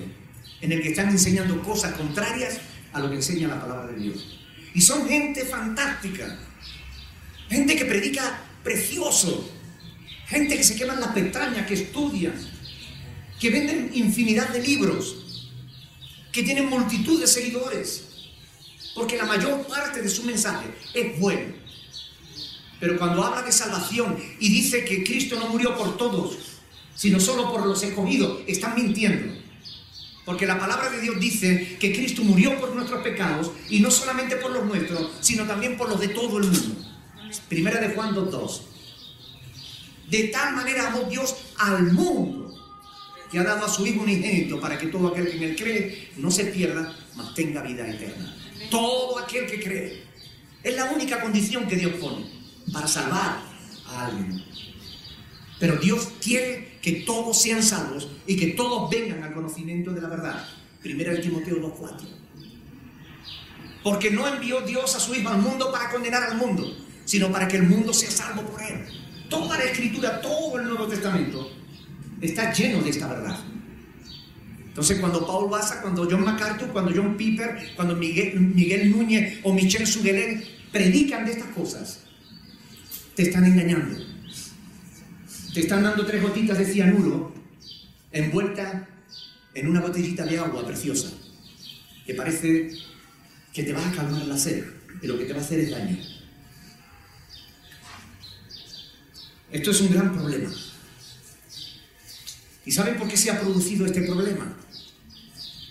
[0.62, 2.58] en el que están enseñando cosas contrarias
[2.92, 4.38] a lo que enseña la palabra de Dios.
[4.74, 6.38] Y son gente fantástica.
[7.48, 9.50] Gente que predica precioso.
[10.26, 12.34] Gente que se queman las pestañas, que estudian,
[13.40, 15.48] que venden infinidad de libros,
[16.30, 18.04] que tienen multitud de seguidores.
[18.94, 21.54] Porque la mayor parte de su mensaje es bueno.
[22.80, 26.36] Pero cuando habla de salvación y dice que Cristo no murió por todos,
[26.94, 29.47] sino solo por los escogidos, están mintiendo.
[30.28, 34.36] Porque la palabra de Dios dice que Cristo murió por nuestros pecados y no solamente
[34.36, 36.84] por los nuestros, sino también por los de todo el mundo.
[37.48, 38.60] Primera de Juan 2.2.
[40.10, 42.54] De tal manera amó Dios al mundo
[43.32, 46.10] que ha dado a su Hijo unigénito para que todo aquel que en él cree
[46.18, 48.36] no se pierda, mas tenga vida eterna.
[48.70, 50.02] Todo aquel que cree.
[50.62, 52.26] Es la única condición que Dios pone
[52.70, 53.40] para salvar
[53.86, 54.44] a alguien.
[55.58, 60.08] Pero Dios quiere que todos sean salvos y que todos vengan al conocimiento de la
[60.08, 60.48] verdad.
[60.82, 61.96] Primera de Timoteo 2.4.
[63.84, 66.74] Porque no envió Dios a su Hijo al mundo para condenar al mundo,
[67.04, 68.86] sino para que el mundo sea salvo por él.
[69.28, 71.50] Toda la escritura, todo el Nuevo Testamento
[72.22, 73.38] está lleno de esta verdad.
[74.66, 79.52] Entonces, cuando Paul Baza, cuando John MacArthur, cuando John Piper, cuando Miguel, Miguel Núñez o
[79.52, 82.00] Michel Suguelen predican de estas cosas,
[83.14, 84.07] te están engañando.
[85.58, 87.34] Están dando tres gotitas de cianuro
[88.12, 88.88] envuelta
[89.54, 91.10] en una botellita de agua preciosa,
[92.06, 92.70] que parece
[93.52, 94.64] que te va a calmar la sed,
[95.00, 95.98] pero que te va a hacer es daño.
[99.50, 100.48] Esto es un gran problema.
[102.64, 104.56] ¿Y saben por qué se ha producido este problema?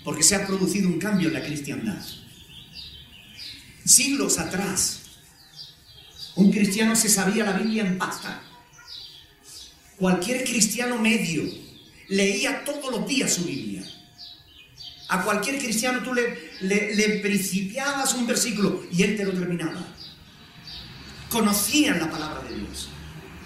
[0.03, 2.05] Porque se ha producido un cambio en la cristiandad.
[3.85, 4.99] Siglos atrás,
[6.35, 8.43] un cristiano se sabía la Biblia en pasta.
[9.97, 11.43] Cualquier cristiano medio
[12.07, 13.83] leía todos los días su Biblia.
[15.09, 19.85] A cualquier cristiano tú le, le, principiabas un versículo y él te lo terminaba.
[21.29, 22.89] Conocían la palabra de Dios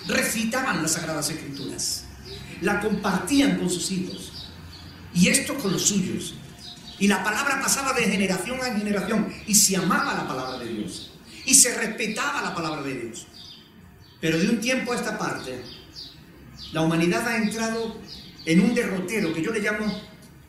[0.07, 2.05] recitaban las Sagradas Escrituras,
[2.61, 4.49] la compartían con sus hijos
[5.13, 6.35] y esto con los suyos.
[6.99, 11.11] Y la palabra pasaba de generación a generación y se amaba la palabra de Dios
[11.45, 13.27] y se respetaba la palabra de Dios.
[14.19, 15.63] Pero de un tiempo a esta parte,
[16.71, 17.95] la humanidad ha entrado
[18.45, 20.01] en un derrotero que yo le llamo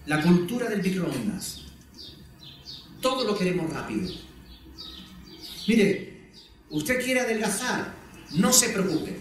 [0.07, 1.63] la cultura del microondas.
[3.01, 4.09] Todo lo queremos rápido.
[5.67, 6.31] Mire,
[6.71, 7.95] usted quiere adelgazar,
[8.33, 9.21] no se preocupe.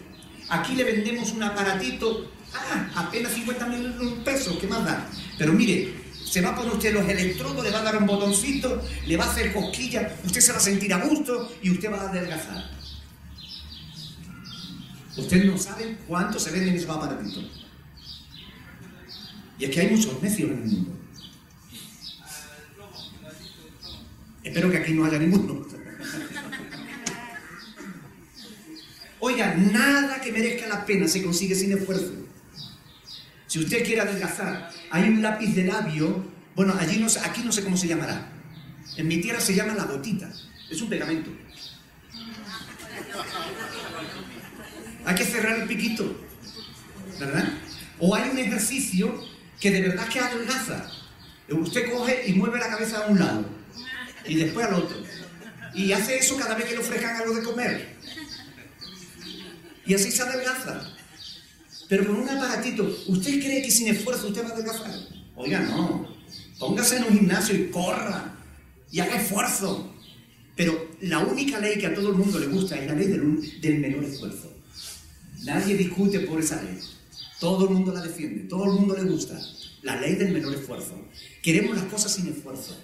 [0.49, 5.07] Aquí le vendemos un aparatito, ah, apenas 50 mil pesos, ¿qué más da?
[5.37, 5.93] Pero mire,
[6.25, 9.25] se va a poner usted los electrodos, le va a dar un botoncito, le va
[9.25, 12.80] a hacer cosquillas, usted se va a sentir a gusto y usted va a adelgazar.
[15.17, 17.67] Usted no sabe cuánto se venden esos aparatitos.
[19.59, 20.97] Y es que hay muchos necios en el mundo.
[24.43, 25.65] Espero que aquí no haya ninguno.
[29.19, 32.11] Oiga, nada que merezca la pena se consigue sin esfuerzo.
[33.45, 37.63] Si usted quiere adelgazar, hay un lápiz de labio, bueno, allí no, aquí no sé
[37.63, 38.31] cómo se llamará.
[38.97, 40.31] En mi tierra se llama la gotita.
[40.69, 41.29] Es un pegamento.
[45.05, 46.15] Hay que cerrar el piquito,
[47.19, 47.47] ¿verdad?
[47.99, 49.23] O hay un ejercicio
[49.59, 50.91] que de verdad que adelgaza.
[51.49, 53.45] Usted coge y mueve la cabeza a un lado
[54.25, 54.97] y después al otro.
[55.73, 57.95] Y hace eso cada vez que le ofrezcan algo de comer.
[59.85, 60.81] Y así se adelgaza.
[61.89, 64.91] Pero con un aparatito, ¿usted cree que sin esfuerzo usted va a adelgazar?
[65.35, 66.07] Oiga, no.
[66.59, 68.35] Póngase en un gimnasio y corra.
[68.91, 69.93] Y haga esfuerzo.
[70.55, 73.61] Pero la única ley que a todo el mundo le gusta es la ley del,
[73.61, 74.50] del menor esfuerzo.
[75.41, 76.79] Nadie discute por esa ley.
[77.39, 78.43] Todo el mundo la defiende.
[78.43, 79.39] Todo el mundo le gusta.
[79.81, 81.07] La ley del menor esfuerzo.
[81.41, 82.79] Queremos las cosas sin esfuerzo.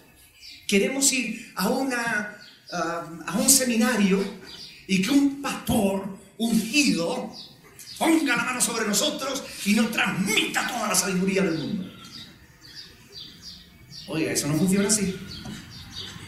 [0.68, 2.36] Queremos ir a,
[2.74, 4.20] a un seminario
[4.88, 7.32] y que un pastor ungido
[7.98, 11.92] ponga la mano sobre nosotros y nos transmita toda la sabiduría del mundo.
[14.08, 15.16] Oiga, eso no funciona así.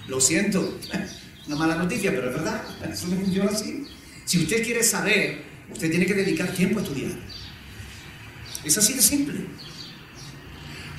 [0.08, 0.80] Lo siento,
[1.48, 3.86] una mala noticia, pero es verdad, eso no funciona así.
[4.26, 7.12] Si usted quiere saber, usted tiene que dedicar tiempo a estudiar.
[8.64, 9.46] Es así de simple.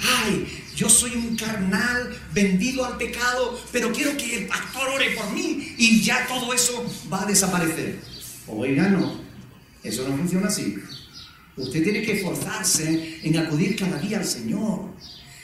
[0.03, 5.31] Ay, yo soy un carnal vendido al pecado, pero quiero que el pastor ore por
[5.33, 7.99] mí y ya todo eso va a desaparecer.
[8.47, 9.21] Oiga, no,
[9.83, 10.77] eso no funciona así.
[11.57, 14.91] Usted tiene que esforzarse en acudir cada día al Señor.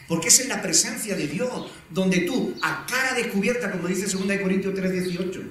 [0.08, 4.40] Porque es en la presencia de Dios donde tú, a cara descubierta, como dice 2
[4.40, 5.42] Corintios 3:18,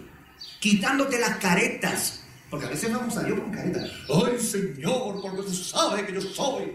[0.60, 3.90] quitándote las caretas, porque a veces vamos a Dios con caretas.
[4.10, 6.74] ¡Ay, Señor, porque tú sabes que yo soy!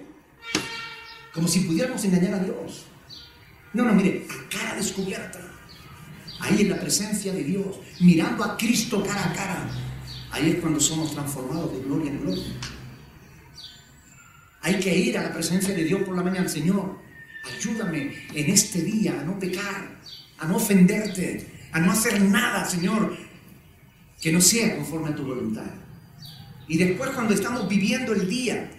[1.33, 2.87] Como si pudiéramos engañar a Dios.
[3.72, 5.40] No, no, mire, a cara descubierta.
[6.40, 9.70] Ahí en la presencia de Dios, mirando a Cristo cara a cara
[10.30, 12.44] ahí es cuando somos transformados de gloria en gloria.
[14.62, 16.98] Hay que ir a la presencia de Dios por la mañana, Señor,
[17.44, 19.98] ayúdame en este día a no pecar,
[20.38, 23.16] a no ofenderte, a no hacer nada, Señor,
[24.20, 25.70] que no sea conforme a tu voluntad.
[26.68, 28.70] Y después cuando estamos viviendo el día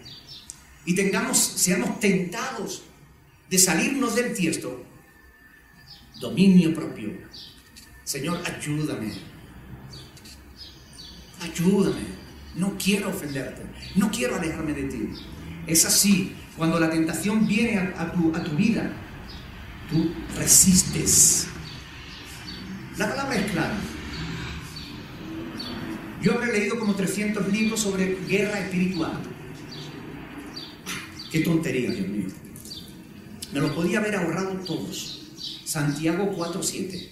[0.85, 2.83] y tengamos, seamos tentados
[3.49, 4.85] de salirnos del tiesto,
[6.19, 7.11] dominio propio.
[8.03, 9.11] Señor, ayúdame.
[11.41, 12.21] Ayúdame.
[12.55, 13.63] No quiero ofenderte.
[13.95, 15.09] No quiero alejarme de ti.
[15.67, 16.35] Es así.
[16.57, 18.91] Cuando la tentación viene a, tu, a tu vida,
[19.89, 21.47] tú resistes.
[22.97, 23.77] La palabra es clara.
[26.21, 29.13] Yo habré leído como 300 libros sobre guerra espiritual.
[31.31, 32.27] Qué tontería, Dios mío.
[33.53, 35.21] Me los podía haber ahorrado todos.
[35.65, 37.09] Santiago 4:7.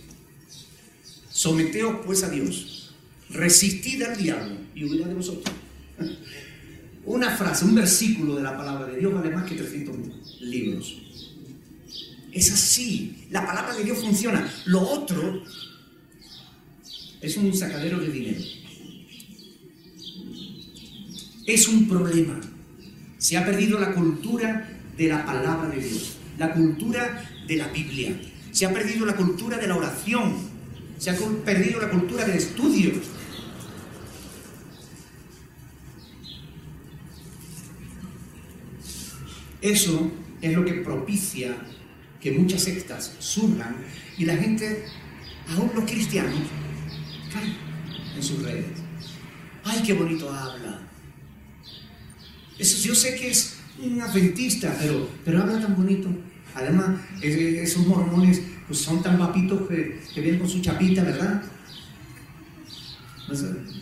[1.32, 2.93] Someteos pues a Dios.
[3.30, 5.56] Resistid al diablo y huirá de vosotros.
[7.06, 10.98] Una frase, un versículo de la palabra de Dios vale más que 300 libros.
[12.32, 13.26] Es así.
[13.32, 14.52] La palabra de Dios funciona.
[14.65, 15.43] Lo otro
[17.22, 18.41] es un sacadero de dinero.
[21.49, 22.39] Es un problema.
[23.17, 28.21] Se ha perdido la cultura de la palabra de Dios, la cultura de la Biblia.
[28.51, 30.35] Se ha perdido la cultura de la oración.
[30.99, 32.91] Se ha perdido la cultura del estudio.
[39.59, 40.12] Eso
[40.43, 41.57] es lo que propicia
[42.21, 43.75] que muchas sectas surjan
[44.19, 44.85] y la gente,
[45.47, 46.41] aún los cristianos,
[47.33, 47.55] caen
[48.15, 48.67] en sus redes.
[49.63, 50.88] ¡Ay, qué bonito habla!
[52.60, 56.10] Eso, yo sé que es un adventista, pero, pero habla tan bonito.
[56.54, 61.41] Además, esos mormones pues, son tan papitos que, que vienen con su chapita, ¿verdad?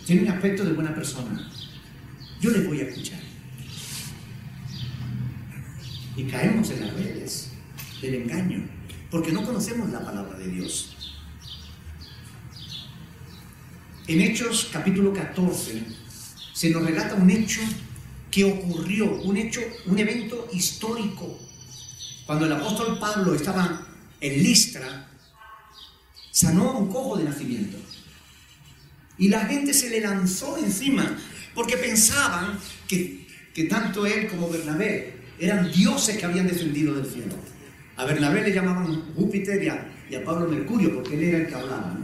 [0.06, 1.50] tienen aspecto de buena persona.
[2.40, 3.20] Yo les voy a escuchar.
[6.16, 7.50] Y caemos en las redes
[8.00, 8.62] del engaño,
[9.10, 10.94] porque no conocemos la palabra de Dios.
[14.06, 15.82] En Hechos capítulo 14
[16.54, 17.60] se nos relata un hecho
[18.30, 21.38] que ocurrió, un hecho, un evento histórico.
[22.26, 23.86] Cuando el apóstol Pablo estaba
[24.20, 25.08] en Listra,
[26.30, 27.78] sanó a un cojo de nacimiento.
[29.16, 31.16] Y la gente se le lanzó encima,
[31.54, 37.34] porque pensaban que, que tanto él como Bernabé eran dioses que habían descendido del cielo.
[37.96, 41.98] A Bernabé le llamaban Júpiter y a, Pablo Mercurio, porque él era el que hablaba.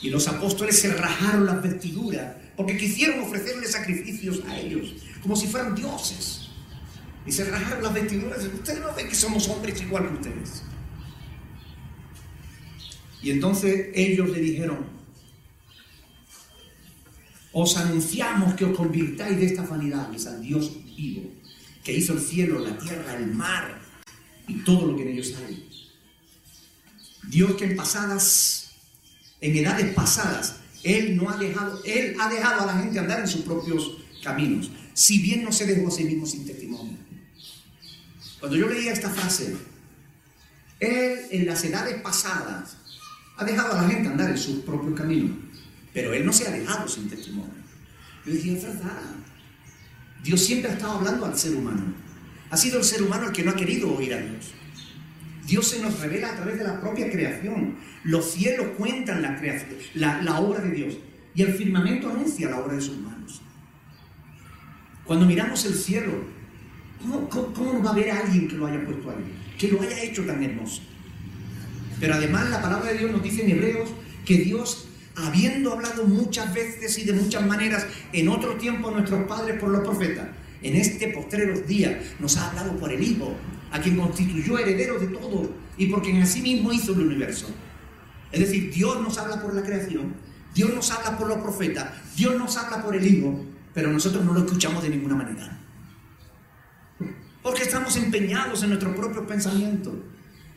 [0.00, 5.46] Y los apóstoles se rajaron las vestiduras, porque quisieron ofrecerle sacrificios a ellos, como si
[5.46, 6.48] fueran dioses.
[7.26, 8.44] Y se rajaron las vestiduras.
[8.44, 10.62] Ustedes no ven que somos hombres igual que ustedes.
[13.22, 14.86] Y entonces ellos le dijeron,
[17.52, 21.32] os anunciamos que os convirtáis de esta vanidad, al Dios vivo,
[21.82, 23.80] que hizo el cielo, la tierra, el mar
[24.46, 25.68] y todo lo que en ellos hay.
[27.28, 28.72] Dios que en pasadas,
[29.40, 33.26] en edades pasadas, Él no ha dejado, Él ha dejado a la gente andar en
[33.26, 36.96] sus propios caminos, si bien no se dejó a sí mismo sin testimonio.
[38.38, 39.56] Cuando yo leía esta frase,
[40.78, 42.76] Él en las edades pasadas
[43.36, 45.36] ha dejado a la gente andar en sus propios caminos,
[45.92, 47.52] pero Él no se ha dejado sin testimonio.
[48.24, 49.02] Yo decía, es verdad,
[50.22, 51.82] Dios siempre ha estado hablando al ser humano.
[52.50, 54.52] Ha sido el ser humano el que no ha querido oír a Dios.
[55.46, 57.76] Dios se nos revela a través de la propia creación.
[58.02, 60.98] Los cielos cuentan la, obra de Dios
[61.34, 63.42] y el firmamento anuncia la obra de sus manos.
[65.04, 66.12] Cuando miramos el cielo,
[67.30, 69.56] ¿cómo, va a ver alguien que lo haya puesto ahí?
[69.56, 70.82] Que lo haya hecho tan hermoso.
[72.00, 73.90] Pero además la palabra de Dios nos dice en Hebreos
[74.24, 79.26] que Dios habiendo hablado muchas veces y de muchas maneras en otro tiempo a nuestros
[79.26, 80.26] padres por los profetas,
[80.62, 83.34] en este postrero día nos ha hablado por el Hijo,
[83.70, 87.46] a quien constituyó heredero de todo y por quien sí mismo hizo el universo.
[88.32, 90.14] Es decir, Dios nos habla por la creación,
[90.54, 94.32] Dios nos habla por los profetas, Dios nos habla por el Hijo, pero nosotros no
[94.32, 95.58] lo escuchamos de ninguna manera.
[97.42, 99.94] Porque estamos empeñados en nuestros propios pensamientos,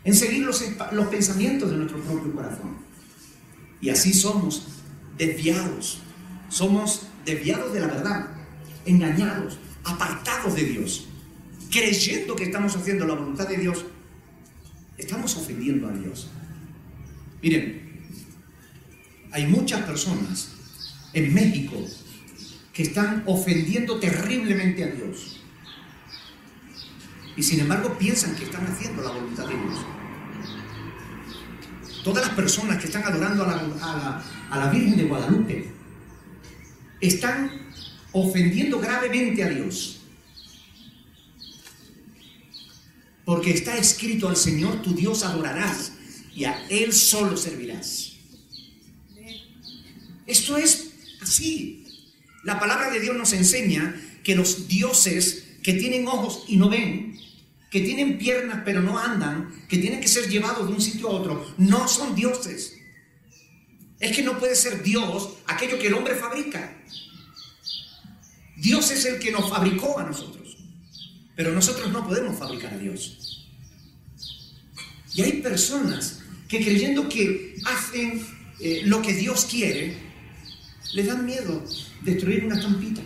[0.04, 2.78] en seguir los, los pensamientos de nuestro propio corazón.
[3.82, 4.68] Y así somos
[5.18, 6.02] desviados.
[6.50, 8.28] Somos desviados de la verdad,
[8.86, 11.09] engañados, apartados de Dios,
[11.70, 13.86] creyendo que estamos haciendo la voluntad de Dios.
[14.98, 16.30] Estamos ofendiendo a Dios.
[17.42, 17.90] Miren,
[19.32, 20.52] hay muchas personas
[21.14, 21.76] en México
[22.74, 25.42] que están ofendiendo terriblemente a Dios.
[27.36, 29.86] Y sin embargo piensan que están haciendo la voluntad de Dios
[32.04, 35.70] todas las personas que están adorando a la, Virgen de Guadalupe,
[37.00, 37.52] están
[38.12, 39.99] ofendiendo gravemente a Dios.
[43.30, 45.92] Porque está escrito al Señor tu Dios adorarás
[46.34, 48.14] y a Él solo servirás.
[50.26, 51.86] Esto es así.
[52.44, 57.20] La palabra de Dios nos enseña que los dioses que tienen ojos y no ven,
[57.70, 61.12] que tienen piernas pero no andan, que tienen que ser llevados de un sitio a
[61.12, 62.80] otro, no son dioses.
[64.00, 66.76] Es que no puede ser Dios aquello que el hombre fabrica.
[68.58, 70.39] Dios es el que nos fabricó a nosotros,
[71.40, 73.48] pero nosotros no podemos fabricar a Dios.
[75.14, 76.20] Y hay personas
[76.50, 78.22] que creyendo que hacen
[78.60, 79.96] eh, lo que Dios quiere,
[80.92, 81.64] les dan miedo
[82.02, 83.00] destruir una estampita.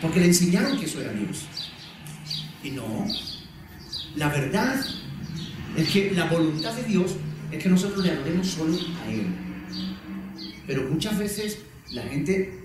[0.00, 1.46] Porque le enseñaron que eso era Dios.
[2.62, 3.08] Y no.
[4.14, 4.86] La verdad
[5.76, 7.16] es que la voluntad de Dios
[7.50, 9.26] es que nosotros le adoremos solo a Él.
[10.64, 11.58] Pero muchas veces
[11.90, 12.60] la gente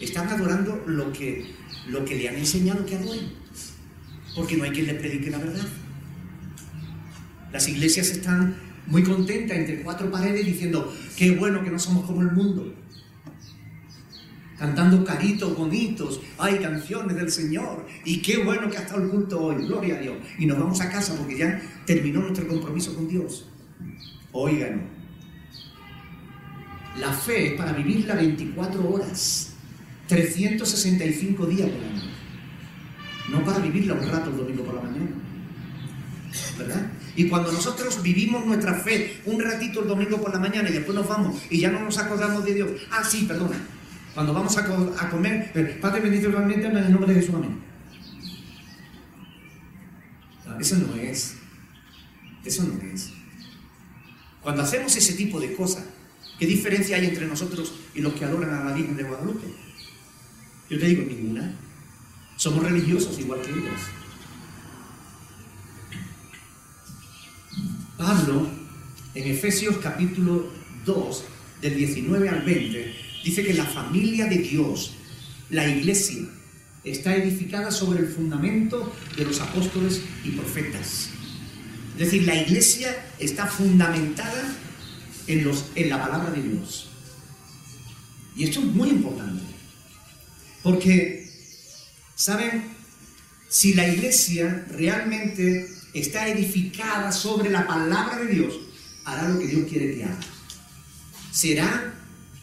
[0.00, 3.32] está adorando lo que, lo que le han enseñado que adoren.
[4.34, 5.66] Porque no hay quien le predique la verdad.
[7.52, 8.56] Las iglesias están
[8.86, 12.74] muy contentas entre cuatro paredes diciendo, qué bueno que no somos como el mundo
[14.62, 19.40] cantando caritos bonitos, hay canciones del Señor, y qué bueno que ha estado el culto
[19.40, 20.14] hoy, gloria a Dios.
[20.38, 23.48] Y nos vamos a casa porque ya terminó nuestro compromiso con Dios.
[24.30, 24.82] Oigan,
[26.96, 29.51] la fe es para vivirla 24 horas,
[30.12, 32.02] 365 días por año,
[33.30, 35.10] no para vivirla un rato el domingo por la mañana.
[36.58, 36.92] ¿Verdad?
[37.16, 40.94] Y cuando nosotros vivimos nuestra fe un ratito el domingo por la mañana y después
[40.94, 43.56] nos vamos y ya no nos acordamos de Dios, ah, sí, perdona,
[44.12, 47.58] cuando vamos a, comer, eh, Padre bendito realmente en el nombre de Jesús, amén.
[50.60, 51.36] eso no es.
[52.44, 53.10] Eso no es.
[54.42, 55.84] Cuando hacemos ese tipo de cosas,
[56.38, 59.46] ¿qué diferencia hay entre nosotros y los que adoran a la Virgen de Guadalupe?
[60.72, 61.54] Yo te digo, ninguna.
[62.36, 63.80] Somos religiosos igual que ellos.
[67.98, 68.48] Pablo,
[69.14, 70.50] en Efesios capítulo
[70.86, 71.24] 2,
[71.60, 74.94] del 19 al 20, Dice que la familia de Dios,
[75.50, 76.22] la iglesia,
[76.82, 81.10] está edificada sobre el fundamento de los apóstoles y profetas.
[81.92, 84.56] Es decir, la iglesia está fundamentada
[85.26, 86.88] en, los, en la palabra de Dios.
[88.34, 89.41] Y esto es muy importante.
[90.62, 91.28] Porque,
[92.14, 92.64] ¿saben?
[93.48, 98.54] Si la iglesia realmente está edificada sobre la palabra de Dios,
[99.04, 100.20] hará lo que Dios quiere que haga.
[101.30, 101.94] Será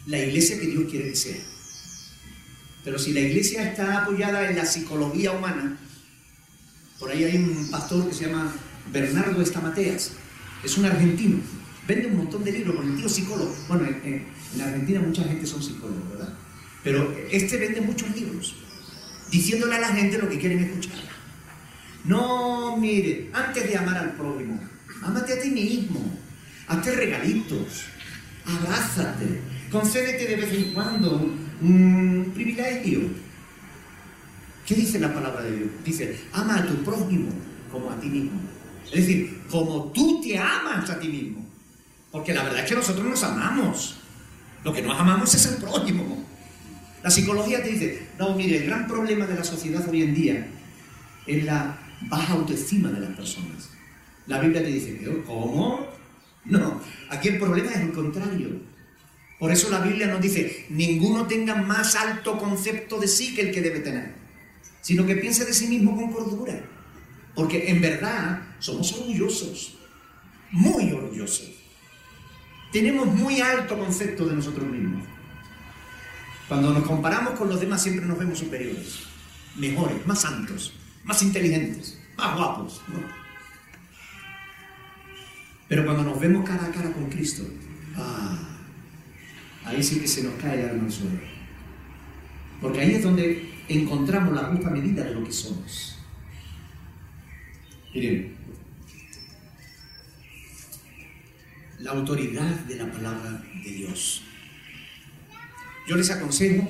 [0.06, 1.40] la iglesia que Dios quiere que sea.
[2.84, 5.78] Pero si la iglesia está apoyada en la psicología humana,
[6.98, 8.52] por ahí hay un pastor que se llama
[8.92, 10.12] Bernardo Estamateas,
[10.62, 11.38] es un argentino,
[11.88, 13.54] vende un montón de libros con el tío psicólogo.
[13.68, 16.34] Bueno, en, en Argentina mucha gente son psicólogos, ¿verdad?
[16.82, 18.54] Pero este vende muchos libros,
[19.30, 20.98] diciéndole a la gente lo que quieren escuchar.
[22.04, 24.58] No, mire, antes de amar al prójimo,
[25.02, 26.00] amate a ti mismo,
[26.66, 27.84] hazte regalitos,
[28.46, 33.00] abrázate, concédete de vez en cuando un privilegio.
[34.66, 35.70] ¿Qué dice la palabra de Dios?
[35.84, 37.30] Dice, ama a tu prójimo
[37.70, 38.40] como a ti mismo.
[38.86, 41.46] Es decir, como tú te amas a ti mismo.
[42.10, 43.96] Porque la verdad es que nosotros nos amamos.
[44.64, 46.24] Lo que nos amamos es el prójimo.
[47.02, 50.46] La psicología te dice, no, mire, el gran problema de la sociedad hoy en día
[51.26, 53.70] es la baja autoestima de las personas.
[54.26, 55.86] La Biblia te dice, ¿cómo?
[56.44, 58.48] No, aquí el problema es el contrario.
[59.38, 63.52] Por eso la Biblia nos dice, ninguno tenga más alto concepto de sí que el
[63.52, 64.14] que debe tener,
[64.82, 66.62] sino que piense de sí mismo con cordura.
[67.34, 69.78] Porque en verdad somos orgullosos,
[70.50, 71.52] muy orgullosos.
[72.70, 75.04] Tenemos muy alto concepto de nosotros mismos.
[76.50, 79.04] Cuando nos comparamos con los demás siempre nos vemos superiores,
[79.54, 80.72] mejores, más santos,
[81.04, 82.82] más inteligentes, más guapos.
[85.68, 87.44] Pero cuando nos vemos cara a cara con Cristo,
[87.94, 88.36] ah,
[89.64, 91.20] ahí sí que se nos cae el alma al suelo.
[92.60, 96.00] Porque ahí es donde encontramos la justa medida de lo que somos.
[97.94, 98.34] Miren,
[101.78, 104.24] la autoridad de la palabra de Dios.
[105.90, 106.68] Yo les aconsejo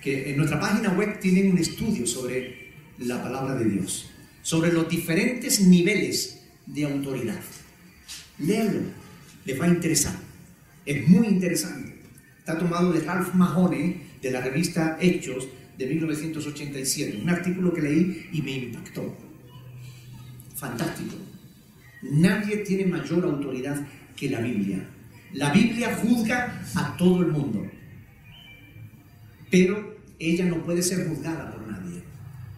[0.00, 2.70] que en nuestra página web tienen un estudio sobre
[3.00, 4.08] la palabra de Dios,
[4.40, 7.40] sobre los diferentes niveles de autoridad.
[8.38, 8.82] Léanlo,
[9.44, 10.14] les va a interesar.
[10.84, 11.96] Es muy interesante
[12.38, 18.28] está tomado de Ralph Mahoney, de la revista Hechos de 1987, un artículo que leí
[18.32, 19.12] y me impactó.
[20.54, 21.16] Fantástico.
[22.02, 23.84] Nadie tiene mayor autoridad
[24.14, 24.88] que la Biblia.
[25.32, 27.68] La Biblia juzga a todo el mundo.
[29.50, 32.02] Pero ella no puede ser juzgada por nadie,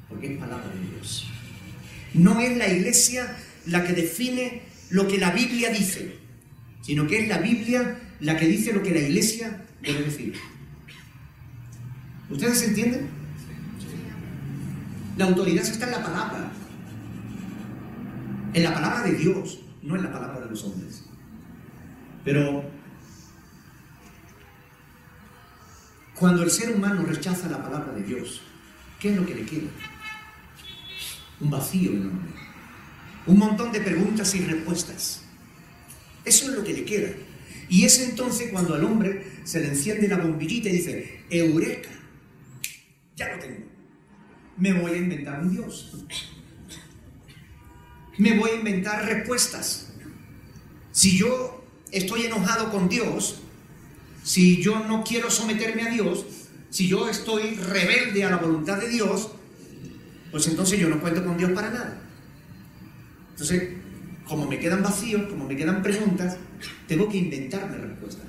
[0.08, 1.28] porque es palabra de Dios.
[2.14, 3.36] No es la iglesia
[3.66, 6.16] la que define lo que la Biblia dice,
[6.82, 10.34] sino que es la Biblia la que dice lo que la iglesia debe decir.
[12.30, 13.08] ¿Ustedes entienden?
[15.16, 16.52] La autoridad está en la palabra,
[18.54, 21.04] en la palabra de Dios, no en la palabra de los hombres.
[22.24, 22.64] Pero
[26.18, 28.40] cuando el ser humano rechaza la palabra de Dios,
[28.98, 29.68] ¿qué es lo que le queda?
[31.40, 32.30] Un vacío enorme.
[33.26, 35.22] Un montón de preguntas y respuestas.
[36.24, 37.10] Eso es lo que le queda.
[37.68, 41.90] Y es entonces cuando al hombre se le enciende la bombillita y dice, Eureka,
[43.16, 43.66] ya lo tengo.
[44.56, 46.04] Me voy a inventar un Dios.
[48.16, 49.92] Me voy a inventar respuestas.
[50.90, 53.42] Si yo estoy enojado con Dios,
[54.28, 56.26] si yo no quiero someterme a Dios,
[56.68, 59.30] si yo estoy rebelde a la voluntad de Dios,
[60.30, 61.98] pues entonces yo no cuento con Dios para nada.
[63.30, 63.70] Entonces,
[64.26, 66.36] como me quedan vacíos, como me quedan preguntas,
[66.86, 68.26] tengo que inventarme respuestas.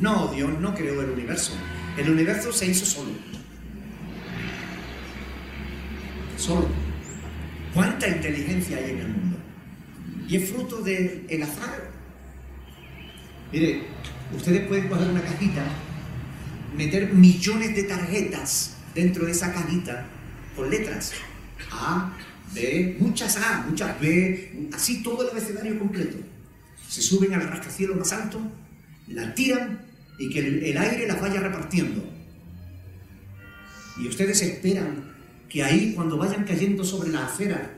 [0.00, 1.52] No, Dios no creó el universo.
[1.98, 3.12] El universo se hizo solo.
[6.38, 6.68] Solo.
[7.74, 9.36] ¿Cuánta inteligencia hay en el mundo?
[10.26, 11.93] Y es fruto del azar.
[13.54, 13.82] Mire,
[14.36, 15.62] ustedes pueden coger una cajita,
[16.76, 20.08] meter millones de tarjetas dentro de esa cajita
[20.56, 21.12] con letras.
[21.70, 22.12] A,
[22.52, 26.16] B, muchas A, muchas B, así todo el abecedario completo.
[26.88, 28.40] Se suben al rascacielos más alto,
[29.06, 29.82] la tiran
[30.18, 32.02] y que el, aire las vaya repartiendo.
[33.98, 35.14] Y ustedes esperan
[35.48, 37.70] que ahí cuando vayan cayendo sobre la acera,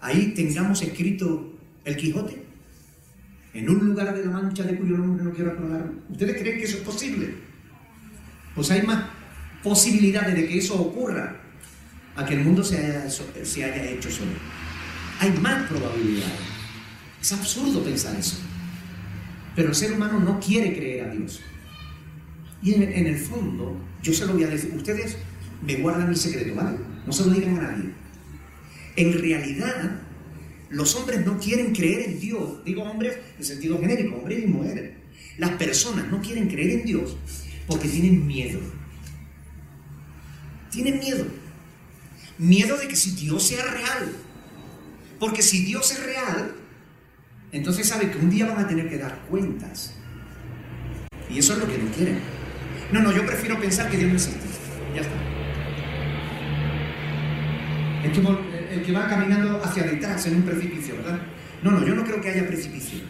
[0.00, 2.45] ahí tengamos escrito el Quijote,
[3.56, 5.90] en un lugar de la Mancha de cuyo nombre no quiero acordar.
[6.10, 7.34] ¿Ustedes creen que eso es posible?
[8.54, 9.04] Pues hay más
[9.62, 11.40] posibilidades de que eso ocurra
[12.16, 14.32] a que el mundo se haya, se haya hecho solo.
[15.20, 16.34] Hay más probabilidades.
[17.20, 18.36] Es absurdo pensar eso.
[19.54, 21.40] Pero el ser humano no quiere creer a Dios.
[22.62, 25.16] Y en, en, el fondo, yo se lo voy a decir, ustedes
[25.64, 26.76] me guardan mi secreto, ¿vale?
[27.06, 27.90] No se lo digan a nadie.
[28.96, 30.00] En realidad,
[30.70, 32.64] los hombres no quieren creer en Dios.
[32.64, 34.92] Digo hombres en sentido genérico, hombres y mujeres.
[35.38, 37.16] Las personas no quieren creer en Dios
[37.66, 38.60] porque tienen miedo.
[40.70, 41.26] Tienen miedo.
[42.38, 44.12] Miedo de que si Dios sea real.
[45.18, 46.54] Porque si Dios es real,
[47.52, 49.94] entonces sabe que un día van a tener que dar cuentas.
[51.30, 52.18] Y eso es lo que no quieren.
[52.92, 54.46] No, no, yo prefiero pensar que Dios no existe.
[54.94, 55.26] Ya está.
[58.76, 61.20] El que va caminando hacia detrás en un precipicio, ¿verdad?
[61.62, 63.00] No, no, yo no creo que haya precipicio.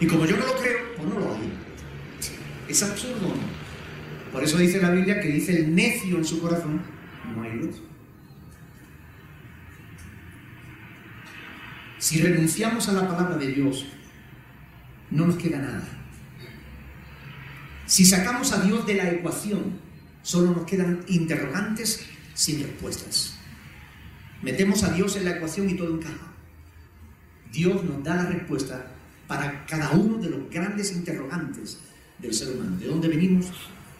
[0.00, 1.52] Y como yo no lo creo, pues no lo hay.
[2.68, 3.34] Es absurdo.
[4.32, 6.82] Por eso dice la Biblia que dice el necio en su corazón,
[7.34, 7.76] no hay luz.
[11.98, 13.86] Si renunciamos a la palabra de Dios,
[15.10, 15.88] no nos queda nada.
[17.86, 19.78] Si sacamos a Dios de la ecuación,
[20.22, 22.04] solo nos quedan interrogantes
[22.34, 23.35] sin respuestas.
[24.42, 26.32] Metemos a Dios en la ecuación y todo encaja.
[27.52, 28.92] Dios nos da la respuesta
[29.26, 31.78] para cada uno de los grandes interrogantes
[32.18, 32.76] del ser humano.
[32.76, 33.46] ¿De dónde venimos?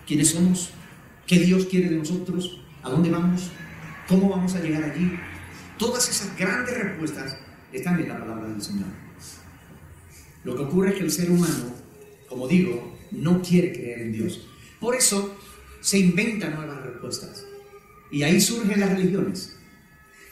[0.07, 0.70] ¿Quiénes somos?
[1.26, 2.61] ¿Qué Dios quiere de nosotros?
[2.82, 3.51] ¿A dónde vamos?
[4.09, 5.12] ¿Cómo vamos a llegar allí?
[5.78, 7.37] Todas esas grandes respuestas
[7.72, 8.87] están en la palabra del Señor.
[10.45, 11.74] Lo que ocurre es que el ser humano,
[12.28, 14.47] como digo, no quiere creer en Dios.
[14.78, 15.37] Por eso
[15.80, 17.45] se inventan nuevas respuestas.
[18.11, 19.55] Y ahí surgen las religiones.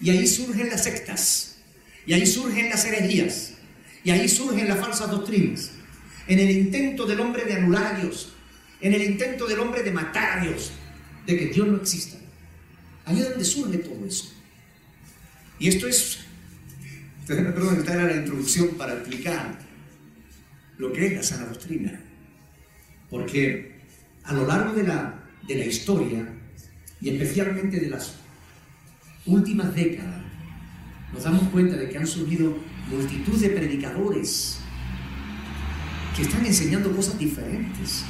[0.05, 1.57] Y ahí surgen las sectas.
[2.05, 3.55] Y ahí surgen las herejías.
[4.05, 5.71] Y ahí surgen las falsas doctrinas.
[6.27, 8.35] En el intento del hombre de anular a Dios.
[8.83, 10.73] En el intento del hombre de matar a Dios.
[11.27, 12.19] De que Dios no exista.
[13.07, 14.31] Ahí es donde surge todo eso.
[15.59, 16.19] Y esto es
[17.27, 19.59] Perdón, esta era la introducción para explicar
[20.77, 21.99] lo que es la sana doctrina.
[23.09, 23.81] Porque
[24.25, 26.29] a lo largo de la, de la historia,
[27.01, 28.17] y especialmente de las
[29.27, 30.23] últimas décadas,
[31.13, 32.57] nos damos cuenta de que han surgido
[32.91, 34.59] multitud de predicadores
[36.17, 38.05] que están enseñando cosas diferentes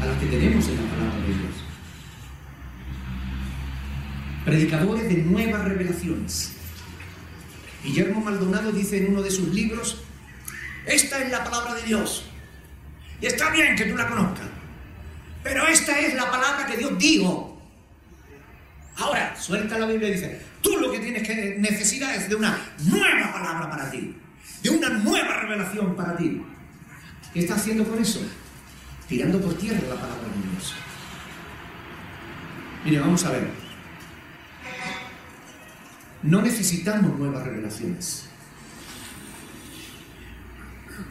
[0.00, 1.54] a las que tenemos en la palabra de Dios.
[4.44, 6.56] Predicadores de nuevas revelaciones
[7.82, 10.02] Guillermo Maldonado dice en uno de sus libros,
[10.86, 12.26] esta es la palabra de Dios.
[13.20, 14.46] Y está bien que tú la conozcas,
[15.42, 17.58] pero esta es la palabra que Dios dijo.
[18.96, 22.58] Ahora, suelta la Biblia y dice, tú lo que tienes que necesitar es de una
[22.84, 24.14] nueva palabra para ti,
[24.62, 26.42] de una nueva revelación para ti.
[27.32, 28.20] ¿Qué está haciendo con eso?
[29.08, 30.74] Tirando por tierra la palabra de Dios.
[32.84, 33.50] Mire, vamos a ver.
[36.22, 38.26] No necesitamos nuevas revelaciones.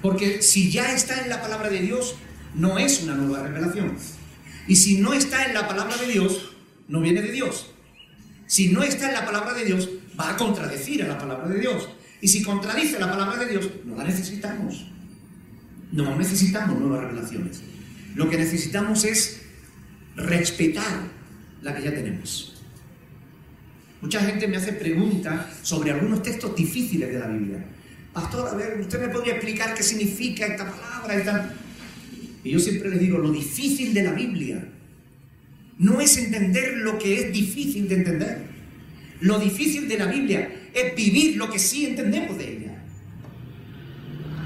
[0.02, 2.16] Porque si ya está en la palabra de Dios,
[2.54, 3.98] no es una nueva revelación.
[4.68, 6.52] Y si no está en la palabra de Dios,
[6.88, 7.72] no viene de Dios.
[8.50, 9.88] Si no está en la palabra de Dios,
[10.20, 11.88] va a contradecir a la palabra de Dios.
[12.20, 14.88] Y si contradice la palabra de Dios, no la necesitamos.
[15.92, 17.62] No necesitamos nuevas revelaciones.
[18.16, 19.44] Lo que necesitamos es
[20.16, 21.04] respetar
[21.62, 22.56] la que ya tenemos.
[24.02, 27.64] Mucha gente me hace preguntas sobre algunos textos difíciles de la Biblia.
[28.14, 31.54] Pastor, a ver, ¿usted me podría explicar qué significa esta palabra
[32.44, 34.68] y yo siempre les digo, lo difícil de la Biblia
[35.80, 38.44] no es entender lo que es difícil de entender.
[39.22, 42.84] Lo difícil de la Biblia es vivir lo que sí entendemos de ella.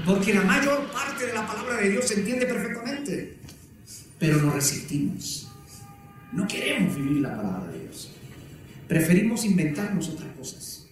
[0.06, 3.36] Porque la mayor parte de la palabra de Dios se entiende perfectamente,
[4.18, 5.50] pero nos resistimos.
[6.32, 8.12] No queremos vivir la palabra de Dios.
[8.86, 10.86] Preferimos inventarnos otras cosas.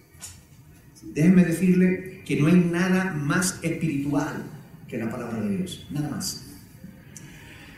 [1.01, 4.43] Déjenme decirle que no hay nada más espiritual
[4.89, 5.87] que la palabra de Dios.
[5.89, 6.47] Nada más.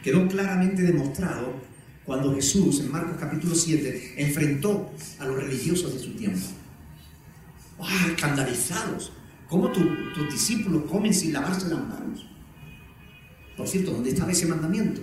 [0.03, 1.74] Quedó claramente demostrado
[2.05, 6.45] cuando Jesús, en Marcos capítulo 7, enfrentó a los religiosos de su tiempo.
[7.79, 9.11] ¡Ah, escandalizados!
[9.49, 12.27] ¿Cómo tus discípulos comen sin lavarse las manos?
[13.57, 15.01] Por cierto, ¿dónde estaba ese mandamiento?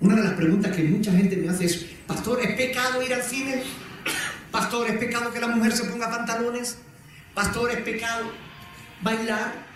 [0.00, 3.22] Una de las preguntas que mucha gente me hace es, Pastor, ¿es pecado ir al
[3.22, 3.62] cine?
[4.50, 6.78] Pastor, ¿es pecado que la mujer se ponga pantalones?
[7.34, 8.30] Pastor, ¿es pecado
[9.02, 9.66] bailar?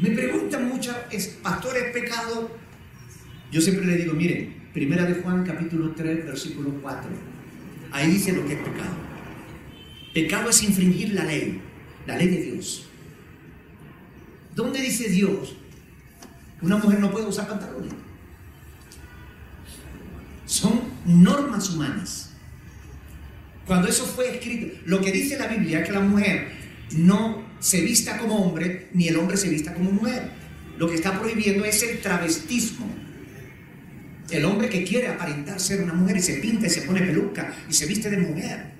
[0.00, 2.61] Me preguntan mucho, ¿es pastor, es pecado?
[3.52, 7.10] Yo siempre le digo, mire, primera de Juan capítulo 3, versículo 4.
[7.92, 8.96] Ahí dice lo que es pecado.
[10.14, 11.60] Pecado es infringir la ley,
[12.06, 12.88] la ley de Dios.
[14.54, 15.54] ¿Dónde dice Dios
[16.62, 17.92] una mujer no puede usar pantalones?
[20.46, 22.30] Son normas humanas.
[23.66, 26.52] Cuando eso fue escrito, lo que dice la Biblia es que la mujer
[26.96, 30.30] no se vista como hombre ni el hombre se vista como mujer.
[30.78, 33.01] Lo que está prohibiendo es el travestismo.
[34.32, 37.54] El hombre que quiere aparentar ser una mujer y se pinta y se pone peluca
[37.68, 38.72] y se viste de mujer.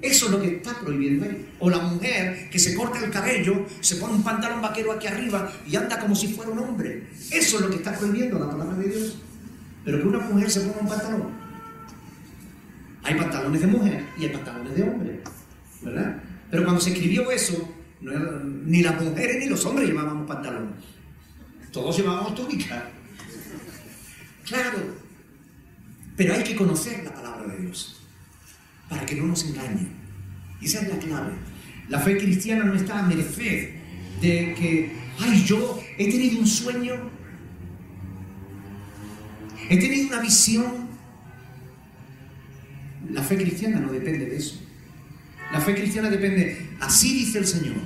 [0.00, 1.48] Eso es lo que está prohibiendo ahí.
[1.58, 5.52] O la mujer que se corta el cabello, se pone un pantalón vaquero aquí arriba
[5.66, 7.08] y anda como si fuera un hombre.
[7.32, 9.18] Eso es lo que está prohibiendo la palabra de Dios.
[9.84, 11.30] Pero que una mujer se ponga un pantalón.
[13.02, 15.20] Hay pantalones de mujer y hay pantalones de hombre.
[15.82, 16.22] ¿Verdad?
[16.48, 20.74] Pero cuando se escribió eso, ni las mujeres ni los hombres llevábamos pantalón.
[21.72, 22.88] Todos llevábamos túnica.
[24.50, 24.96] Claro.
[26.16, 28.00] Pero hay que conocer la palabra de Dios
[28.88, 29.86] para que no nos engañe.
[30.60, 31.32] Esa es la clave.
[31.88, 33.70] La fe cristiana no está a merced
[34.20, 36.94] de que, ay, yo he tenido un sueño,
[39.68, 40.88] he tenido una visión.
[43.10, 44.60] La fe cristiana no depende de eso.
[45.52, 47.76] La fe cristiana depende, así dice el Señor.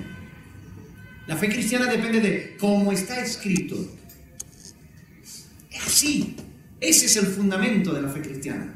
[1.27, 3.77] La fe cristiana depende de cómo está escrito.
[5.87, 6.37] Así.
[6.85, 8.74] Ese es el fundamento de la fe cristiana.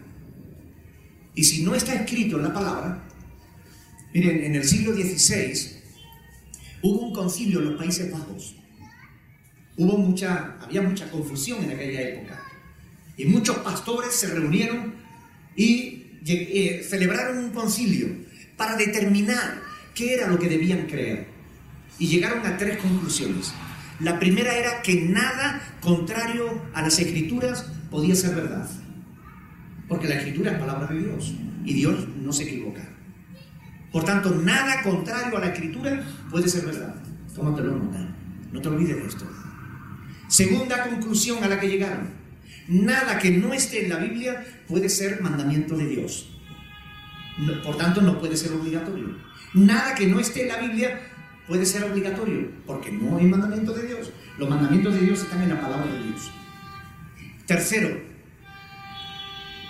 [1.34, 3.04] Y si no está escrito en la palabra,
[4.14, 5.76] miren, en el siglo XVI
[6.82, 8.56] hubo un concilio en los Países Bajos.
[9.76, 12.42] Hubo mucha, había mucha confusión en aquella época.
[13.18, 14.94] Y muchos pastores se reunieron
[15.54, 18.08] y eh, celebraron un concilio
[18.56, 19.60] para determinar
[19.94, 21.26] qué era lo que debían creer.
[21.98, 23.52] Y llegaron a tres conclusiones.
[24.00, 28.68] La primera era que nada contrario a las escrituras podía ser verdad.
[29.88, 31.34] Porque la escritura es palabra de Dios
[31.64, 32.82] y Dios no se equivoca.
[33.92, 36.94] Por tanto, nada contrario a la escritura puede ser verdad.
[37.34, 38.14] Tómatelo nota.
[38.52, 39.26] No te olvides de esto.
[40.28, 42.08] Segunda conclusión a la que llegaron.
[42.68, 46.38] Nada que no esté en la Biblia puede ser mandamiento de Dios
[47.64, 49.16] por tanto no puede ser obligatorio.
[49.54, 51.00] Nada que no esté en la Biblia
[51.46, 54.12] puede ser obligatorio, porque no hay mandamiento de Dios.
[54.38, 56.30] Los mandamientos de Dios están en la palabra de Dios.
[57.48, 57.98] Tercero,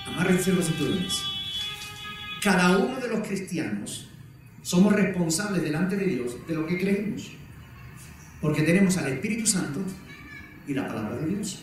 [0.04, 1.22] amárrense los cinturones.
[2.42, 4.10] Cada uno de los cristianos
[4.62, 7.30] somos responsables delante de Dios de lo que creemos,
[8.40, 9.78] porque tenemos al Espíritu Santo
[10.66, 11.62] y la palabra de Dios.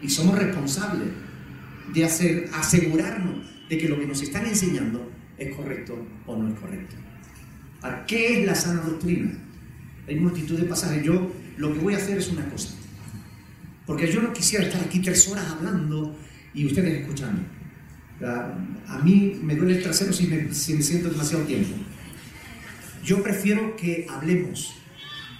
[0.00, 1.08] Y somos responsables
[1.92, 6.58] de hacer, asegurarnos de que lo que nos están enseñando es correcto o no es
[6.58, 6.96] correcto.
[7.82, 9.32] ¿Para qué es la sana doctrina?
[10.08, 11.04] Hay multitud de pasajes.
[11.04, 12.85] Yo lo que voy a hacer es una cosa.
[13.86, 16.16] Porque yo no quisiera estar aquí tres horas hablando
[16.52, 17.42] y ustedes escuchando.
[18.88, 21.76] A mí me duele el trasero si me, siento demasiado tiempo.
[23.04, 24.74] Yo prefiero que hablemos,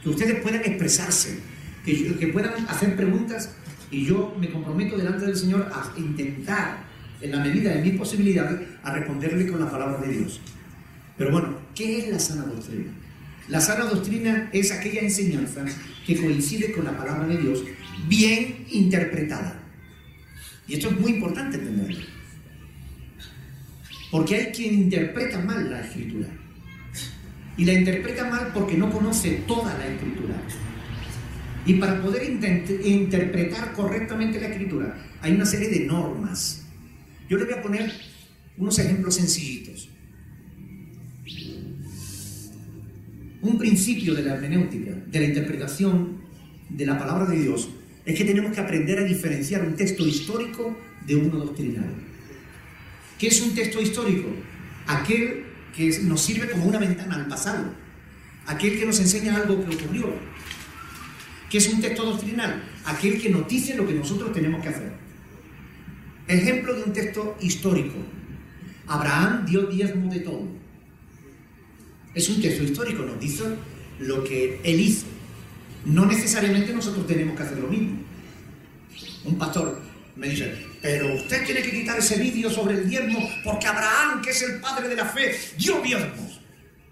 [0.02, 1.40] que ustedes puedan expresarse,
[1.84, 3.54] que, que puedan hacer preguntas
[3.90, 6.84] Y yo me comprometo delante del Señor a intentar,
[7.20, 10.40] en la medida de mis posibilidades, a responderle con la palabra de Dios.
[11.16, 12.92] Pero bueno, ¿qué es la sana doctrina?
[13.48, 15.64] La sana doctrina es aquella enseñanza
[16.04, 17.62] que coincide con la palabra de Dios,
[18.08, 19.62] bien interpretada.
[20.68, 22.04] Y esto es muy importante entenderlo.
[24.10, 26.28] Porque hay quien interpreta mal la escritura.
[27.56, 30.34] Y la interpreta mal porque no conoce toda la escritura.
[31.64, 32.22] Y para poder
[32.84, 36.64] interpretar correctamente la escritura hay una serie de normas.
[37.28, 37.92] Yo le voy a poner
[38.56, 39.88] unos ejemplos sencillitos.
[43.42, 46.18] Un principio de la hermenéutica, de la interpretación
[46.68, 47.68] de la palabra de Dios,
[48.06, 51.90] es que tenemos que aprender a diferenciar un texto histórico de uno doctrinal.
[53.18, 54.28] ¿Qué es un texto histórico?
[54.86, 55.44] Aquel
[55.76, 57.74] que nos sirve como una ventana al pasado,
[58.46, 60.14] aquel que nos enseña algo que ocurrió,
[61.50, 62.62] ¿Qué es un texto doctrinal?
[62.84, 64.92] Aquel que noticia lo que nosotros tenemos que hacer.
[66.26, 67.94] Ejemplo de un texto histórico.
[68.86, 70.48] Abraham dio diezmo de todo.
[72.14, 73.44] Es un texto histórico, nos dice
[74.00, 75.06] lo que él hizo.
[75.86, 77.98] No necesariamente nosotros tenemos que hacer lo mismo.
[79.24, 79.80] Un pastor
[80.16, 84.30] me dice, pero usted tiene que quitar ese vídeo sobre el diezmo porque Abraham, que
[84.30, 86.40] es el padre de la fe, dio diezmos.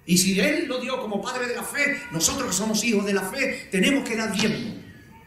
[0.07, 3.14] Y si Él lo dio como padre de la fe, nosotros que somos hijos de
[3.14, 4.76] la fe, tenemos que dar diezmo.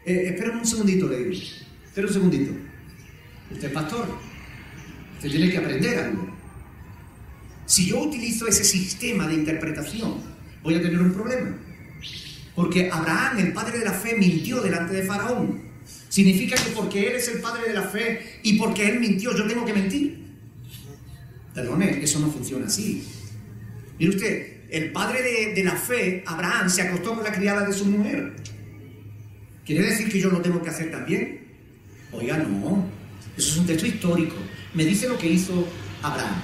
[0.06, 1.44] Eh, espera un segundito, le digo.
[1.84, 2.52] Espera un segundito.
[3.50, 4.08] Usted es pastor.
[5.16, 6.34] Usted tiene que aprender algo.
[7.66, 10.22] Si yo utilizo ese sistema de interpretación,
[10.62, 11.58] voy a tener un problema.
[12.58, 15.62] Porque Abraham, el padre de la fe, mintió delante de Faraón.
[16.08, 19.46] Significa que porque él es el padre de la fe y porque él mintió, yo
[19.46, 20.18] tengo que mentir.
[21.54, 23.06] Perdone, eso no funciona así.
[23.96, 27.84] Mire usted, el padre de, la fe, Abraham, se acostó con la criada de su
[27.84, 28.34] mujer.
[29.64, 31.46] ¿Quiere decir que yo lo tengo que hacer también?
[32.10, 32.88] Oiga, no.
[33.36, 34.34] Eso es un texto histórico.
[34.74, 35.64] Me dice lo que hizo
[36.02, 36.42] Abraham,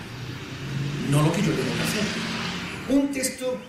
[1.11, 2.05] no lo que yo tengo que hacer.
[2.89, 3.61] Un texto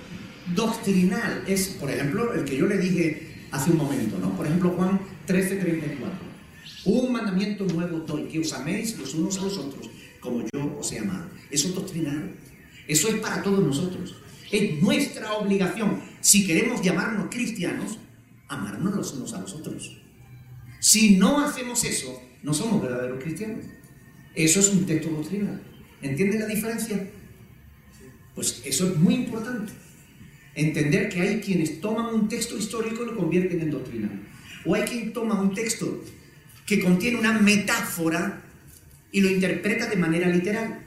[0.54, 4.36] doctrinal es, por ejemplo, el que yo le dije hace un momento, ¿no?
[4.36, 6.36] Por ejemplo, Juan 13:34.
[6.86, 9.90] Un mandamiento nuevo doy, que os améis los unos a los otros,
[10.20, 11.26] como yo os he amado.
[11.50, 12.36] Eso es doctrinal.
[12.88, 14.16] Eso es para todos nosotros.
[14.52, 17.98] Es nuestra obligación, si queremos llamarnos cristianos,
[18.48, 19.98] amarnos los unos a los otros.
[20.80, 23.66] Si no hacemos eso, no somos verdaderos cristianos.
[24.36, 25.62] Eso es un texto doctrinal.
[26.02, 27.10] ¿Entienden la diferencia?
[28.36, 29.74] Pues eso es muy importante.
[30.56, 34.24] Entender que hay quienes toman un texto histórico y lo convierten en doctrinal.
[34.66, 36.04] O hay quien toma un texto
[36.66, 38.42] que contiene una metáfora
[39.12, 40.80] y lo interpreta de manera literal.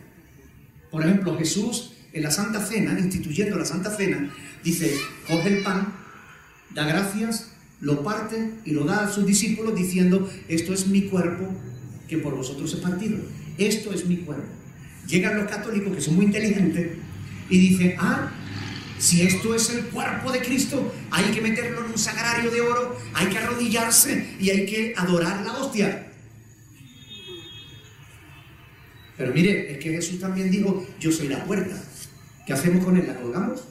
[0.91, 4.93] Por ejemplo, Jesús en la Santa Cena, instituyendo la Santa Cena, dice,
[5.27, 5.93] coge el pan,
[6.75, 11.49] da gracias, lo parte y lo da a sus discípulos diciendo, esto es mi cuerpo
[12.09, 13.19] que por vosotros he partido.
[13.59, 14.49] Esto es mi cuerpo.
[15.07, 16.97] Llegan los católicos que son muy inteligentes
[17.51, 18.31] y dicen, ah,
[18.99, 22.99] si esto es el cuerpo de Cristo, hay que meterlo en un sagrario de oro,
[23.15, 26.13] hay que arrodillarse y hay que adorar la hostia.
[29.17, 31.81] Pero mire, es que Jesús también dijo, yo soy la puerta.
[32.47, 33.07] ¿Qué hacemos con él?
[33.07, 33.65] ¿La colgamos?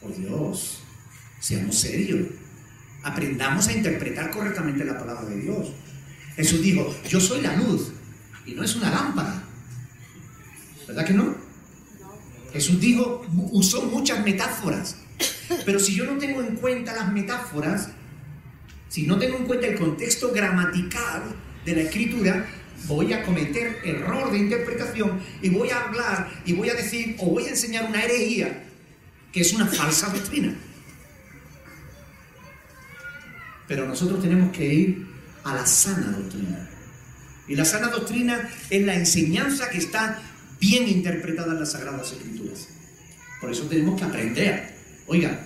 [0.00, 0.82] Por Dios,
[1.40, 2.28] seamos serios.
[3.02, 5.72] Aprendamos a interpretar correctamente la palabra de Dios.
[6.36, 7.92] Jesús dijo, yo soy la luz
[8.46, 9.44] y no es una lámpara.
[10.86, 11.43] ¿Verdad que no?
[12.54, 14.96] Jesús dijo, usó muchas metáforas.
[15.66, 17.88] Pero si yo no tengo en cuenta las metáforas,
[18.88, 21.22] si no tengo en cuenta el contexto gramatical
[21.64, 22.46] de la escritura,
[22.86, 27.26] voy a cometer error de interpretación y voy a hablar y voy a decir o
[27.26, 28.64] voy a enseñar una herejía
[29.32, 30.54] que es una falsa doctrina.
[33.66, 35.06] Pero nosotros tenemos que ir
[35.42, 36.70] a la sana doctrina.
[37.48, 40.22] Y la sana doctrina es la enseñanza que está
[40.60, 42.43] bien interpretada en las Sagradas Escrituras.
[43.44, 44.74] Por eso tenemos que aprender.
[45.06, 45.38] Oiga,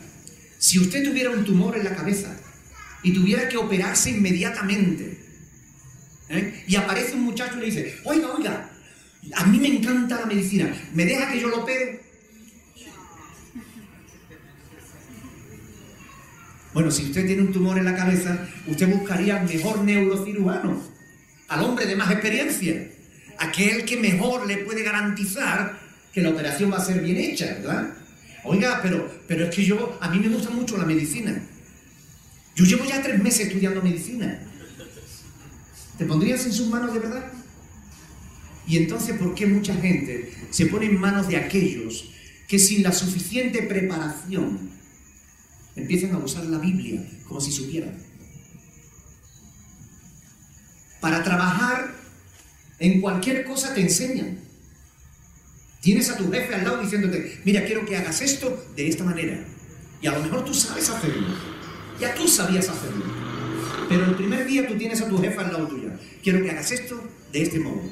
[0.57, 2.32] si usted tuviera un tumor en la cabeza
[3.03, 5.18] y tuviera que operarse inmediatamente,
[6.28, 6.62] ¿eh?
[6.68, 8.70] Y aparece un muchacho y le dice, oiga, oiga,
[9.34, 12.01] a mí me encanta la medicina, ¿me deja que yo lo opere?
[16.72, 20.80] Bueno, si usted tiene un tumor en la cabeza, usted buscaría al mejor neurocirujano,
[21.49, 22.92] al hombre de más experiencia,
[23.40, 25.78] aquel que mejor le puede garantizar
[26.12, 27.90] que la operación va a ser bien hecha, ¿verdad?
[28.44, 31.40] Oiga, pero, pero es que yo, a mí me gusta mucho la medicina.
[32.54, 34.40] Yo llevo ya tres meses estudiando medicina.
[35.96, 37.24] ¿Te pondrías en sus manos de verdad?
[38.66, 42.11] Y entonces, ¿por qué mucha gente se pone en manos de aquellos
[42.46, 44.70] que sin la suficiente preparación
[45.74, 47.96] empiezan a usar la Biblia como si supieran?
[51.00, 51.94] Para trabajar
[52.78, 54.47] en cualquier cosa te enseñan.
[55.81, 59.39] Tienes a tu jefe al lado diciéndote, mira, quiero que hagas esto de esta manera.
[60.01, 61.29] Y a lo mejor tú sabes hacerlo.
[62.01, 63.05] Ya tú sabías hacerlo.
[63.89, 65.91] Pero el primer día tú tienes a tu jefe al lado tuyo.
[66.22, 67.03] Quiero que hagas esto
[67.33, 67.83] de este modo.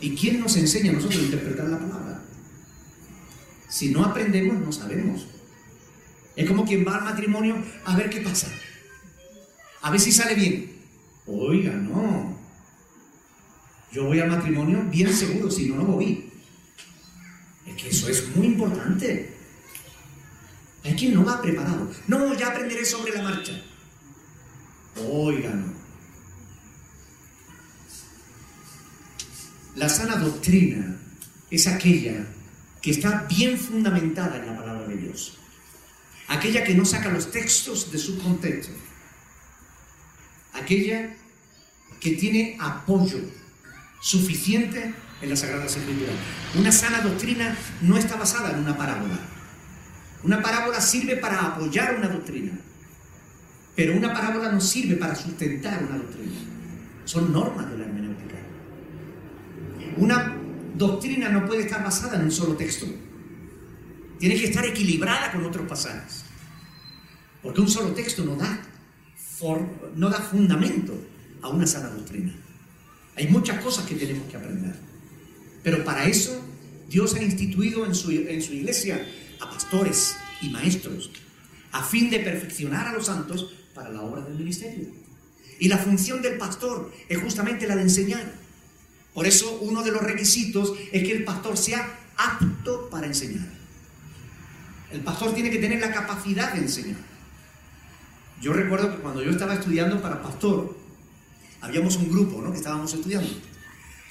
[0.00, 2.22] ¿Y quién nos enseña a nosotros a interpretar la palabra?
[3.68, 5.26] Si no aprendemos, no sabemos.
[6.36, 8.48] Es como quien va al matrimonio a ver qué pasa.
[9.82, 10.72] A ver si sale bien.
[11.26, 12.39] Oiga, no.
[13.92, 16.30] Yo voy al matrimonio bien seguro, si no, no voy.
[17.66, 19.34] Es que eso es muy importante.
[20.84, 21.90] Hay quien no va preparado.
[22.06, 23.52] No, ya aprenderé sobre la marcha.
[24.96, 25.72] Oiga, no.
[29.76, 30.96] La sana doctrina
[31.50, 32.26] es aquella
[32.82, 35.38] que está bien fundamentada en la palabra de Dios.
[36.28, 38.72] Aquella que no saca los textos de su contexto.
[40.52, 41.14] Aquella
[42.00, 43.20] que tiene apoyo
[44.00, 46.12] suficiente en la Sagrada Escritura.
[46.58, 49.18] Una sana doctrina no está basada en una parábola.
[50.22, 52.52] Una parábola sirve para apoyar una doctrina,
[53.76, 56.32] pero una parábola no sirve para sustentar una doctrina.
[57.04, 58.36] Son normas de la hermenéutica.
[59.96, 60.36] Una
[60.76, 62.86] doctrina no puede estar basada en un solo texto.
[64.18, 66.24] Tiene que estar equilibrada con otros pasajes.
[67.42, 68.60] Porque un solo texto no da,
[69.96, 70.92] no da fundamento
[71.40, 72.34] a una sana doctrina.
[73.20, 74.74] Hay muchas cosas que tenemos que aprender.
[75.62, 76.40] Pero para eso
[76.88, 79.06] Dios ha instituido en su, en su iglesia
[79.40, 81.10] a pastores y maestros,
[81.70, 84.88] a fin de perfeccionar a los santos para la obra del ministerio.
[85.58, 88.24] Y la función del pastor es justamente la de enseñar.
[89.12, 93.46] Por eso uno de los requisitos es que el pastor sea apto para enseñar.
[94.92, 96.96] El pastor tiene que tener la capacidad de enseñar.
[98.40, 100.79] Yo recuerdo que cuando yo estaba estudiando para pastor,
[101.60, 102.50] habíamos un grupo ¿no?
[102.50, 103.30] que estábamos estudiando.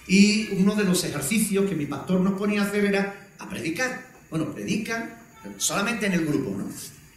[0.08, 4.08] Y uno de los ejercicios que mi pastor nos ponía a hacer era a predicar.
[4.30, 5.14] Bueno, predican
[5.58, 6.68] solamente en el grupo, ¿no?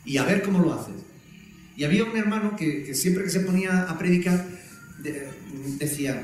[0.04, 0.94] Y a ver cómo lo hacen.
[1.76, 4.46] Y había un hermano que, siempre que se ponía a predicar
[5.78, 6.22] decía,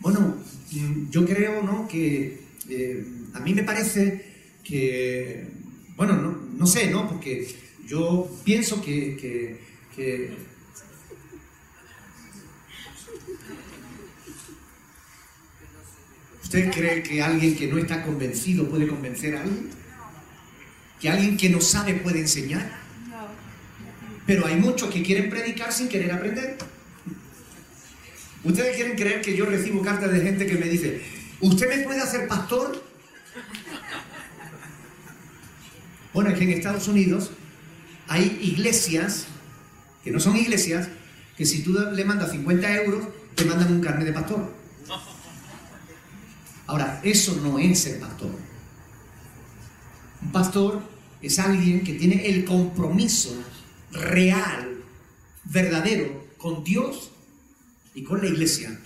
[0.00, 0.36] bueno,
[1.10, 1.88] yo creo, ¿no?
[1.88, 4.24] Que eh, a mí me parece
[4.62, 5.48] que,
[5.96, 7.08] bueno, no, no, sé, ¿no?
[7.08, 7.48] Porque
[7.86, 9.58] yo pienso que
[16.50, 19.70] ¿Usted cree que alguien que no está convencido puede convencer a alguien?
[21.00, 22.72] ¿Que alguien que no sabe puede enseñar?
[24.26, 26.58] Pero hay muchos que quieren predicar sin querer aprender.
[28.42, 31.00] ¿Ustedes quieren creer que yo recibo cartas de gente que me dice,
[31.40, 32.82] ¿usted me puede hacer pastor?
[36.12, 37.30] Bueno, es que en Estados Unidos
[38.08, 39.26] hay iglesias,
[40.02, 40.88] que no son iglesias,
[41.36, 44.59] que si tú le mandas 50 euros, te mandan un carnet de pastor.
[46.70, 48.30] Ahora, eso no es ser pastor.
[50.22, 50.80] Un pastor
[51.20, 53.34] es alguien que tiene el compromiso
[53.90, 54.76] real,
[55.46, 57.10] verdadero, con Dios
[57.92, 58.78] y con la iglesia,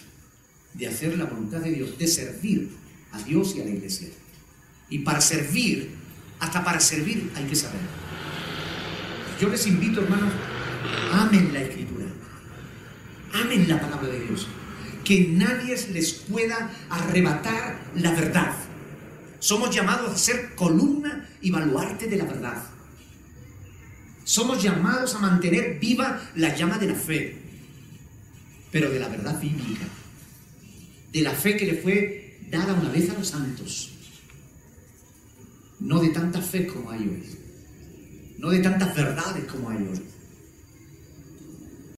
[0.72, 2.70] de hacer la voluntad de Dios, de servir
[3.12, 4.08] a Dios y a la iglesia.
[4.88, 5.90] Y para servir,
[6.40, 7.82] hasta para servir hay que saber.
[9.38, 10.32] Yo les invito, hermanos,
[11.12, 12.06] amen la escritura,
[13.34, 14.48] amen la palabra de Dios,
[15.04, 18.54] que nadie les pueda arrebatar la verdad.
[19.38, 22.62] Somos llamados a ser columna y baluarte de la verdad.
[24.24, 27.36] Somos llamados a mantener viva la llama de la fe,
[28.72, 29.84] pero de la verdad bíblica,
[31.12, 33.92] de la fe que le fue dada una vez a los santos,
[35.80, 37.22] no de tanta fe como hay hoy,
[38.38, 40.13] no de tantas verdades como hay hoy.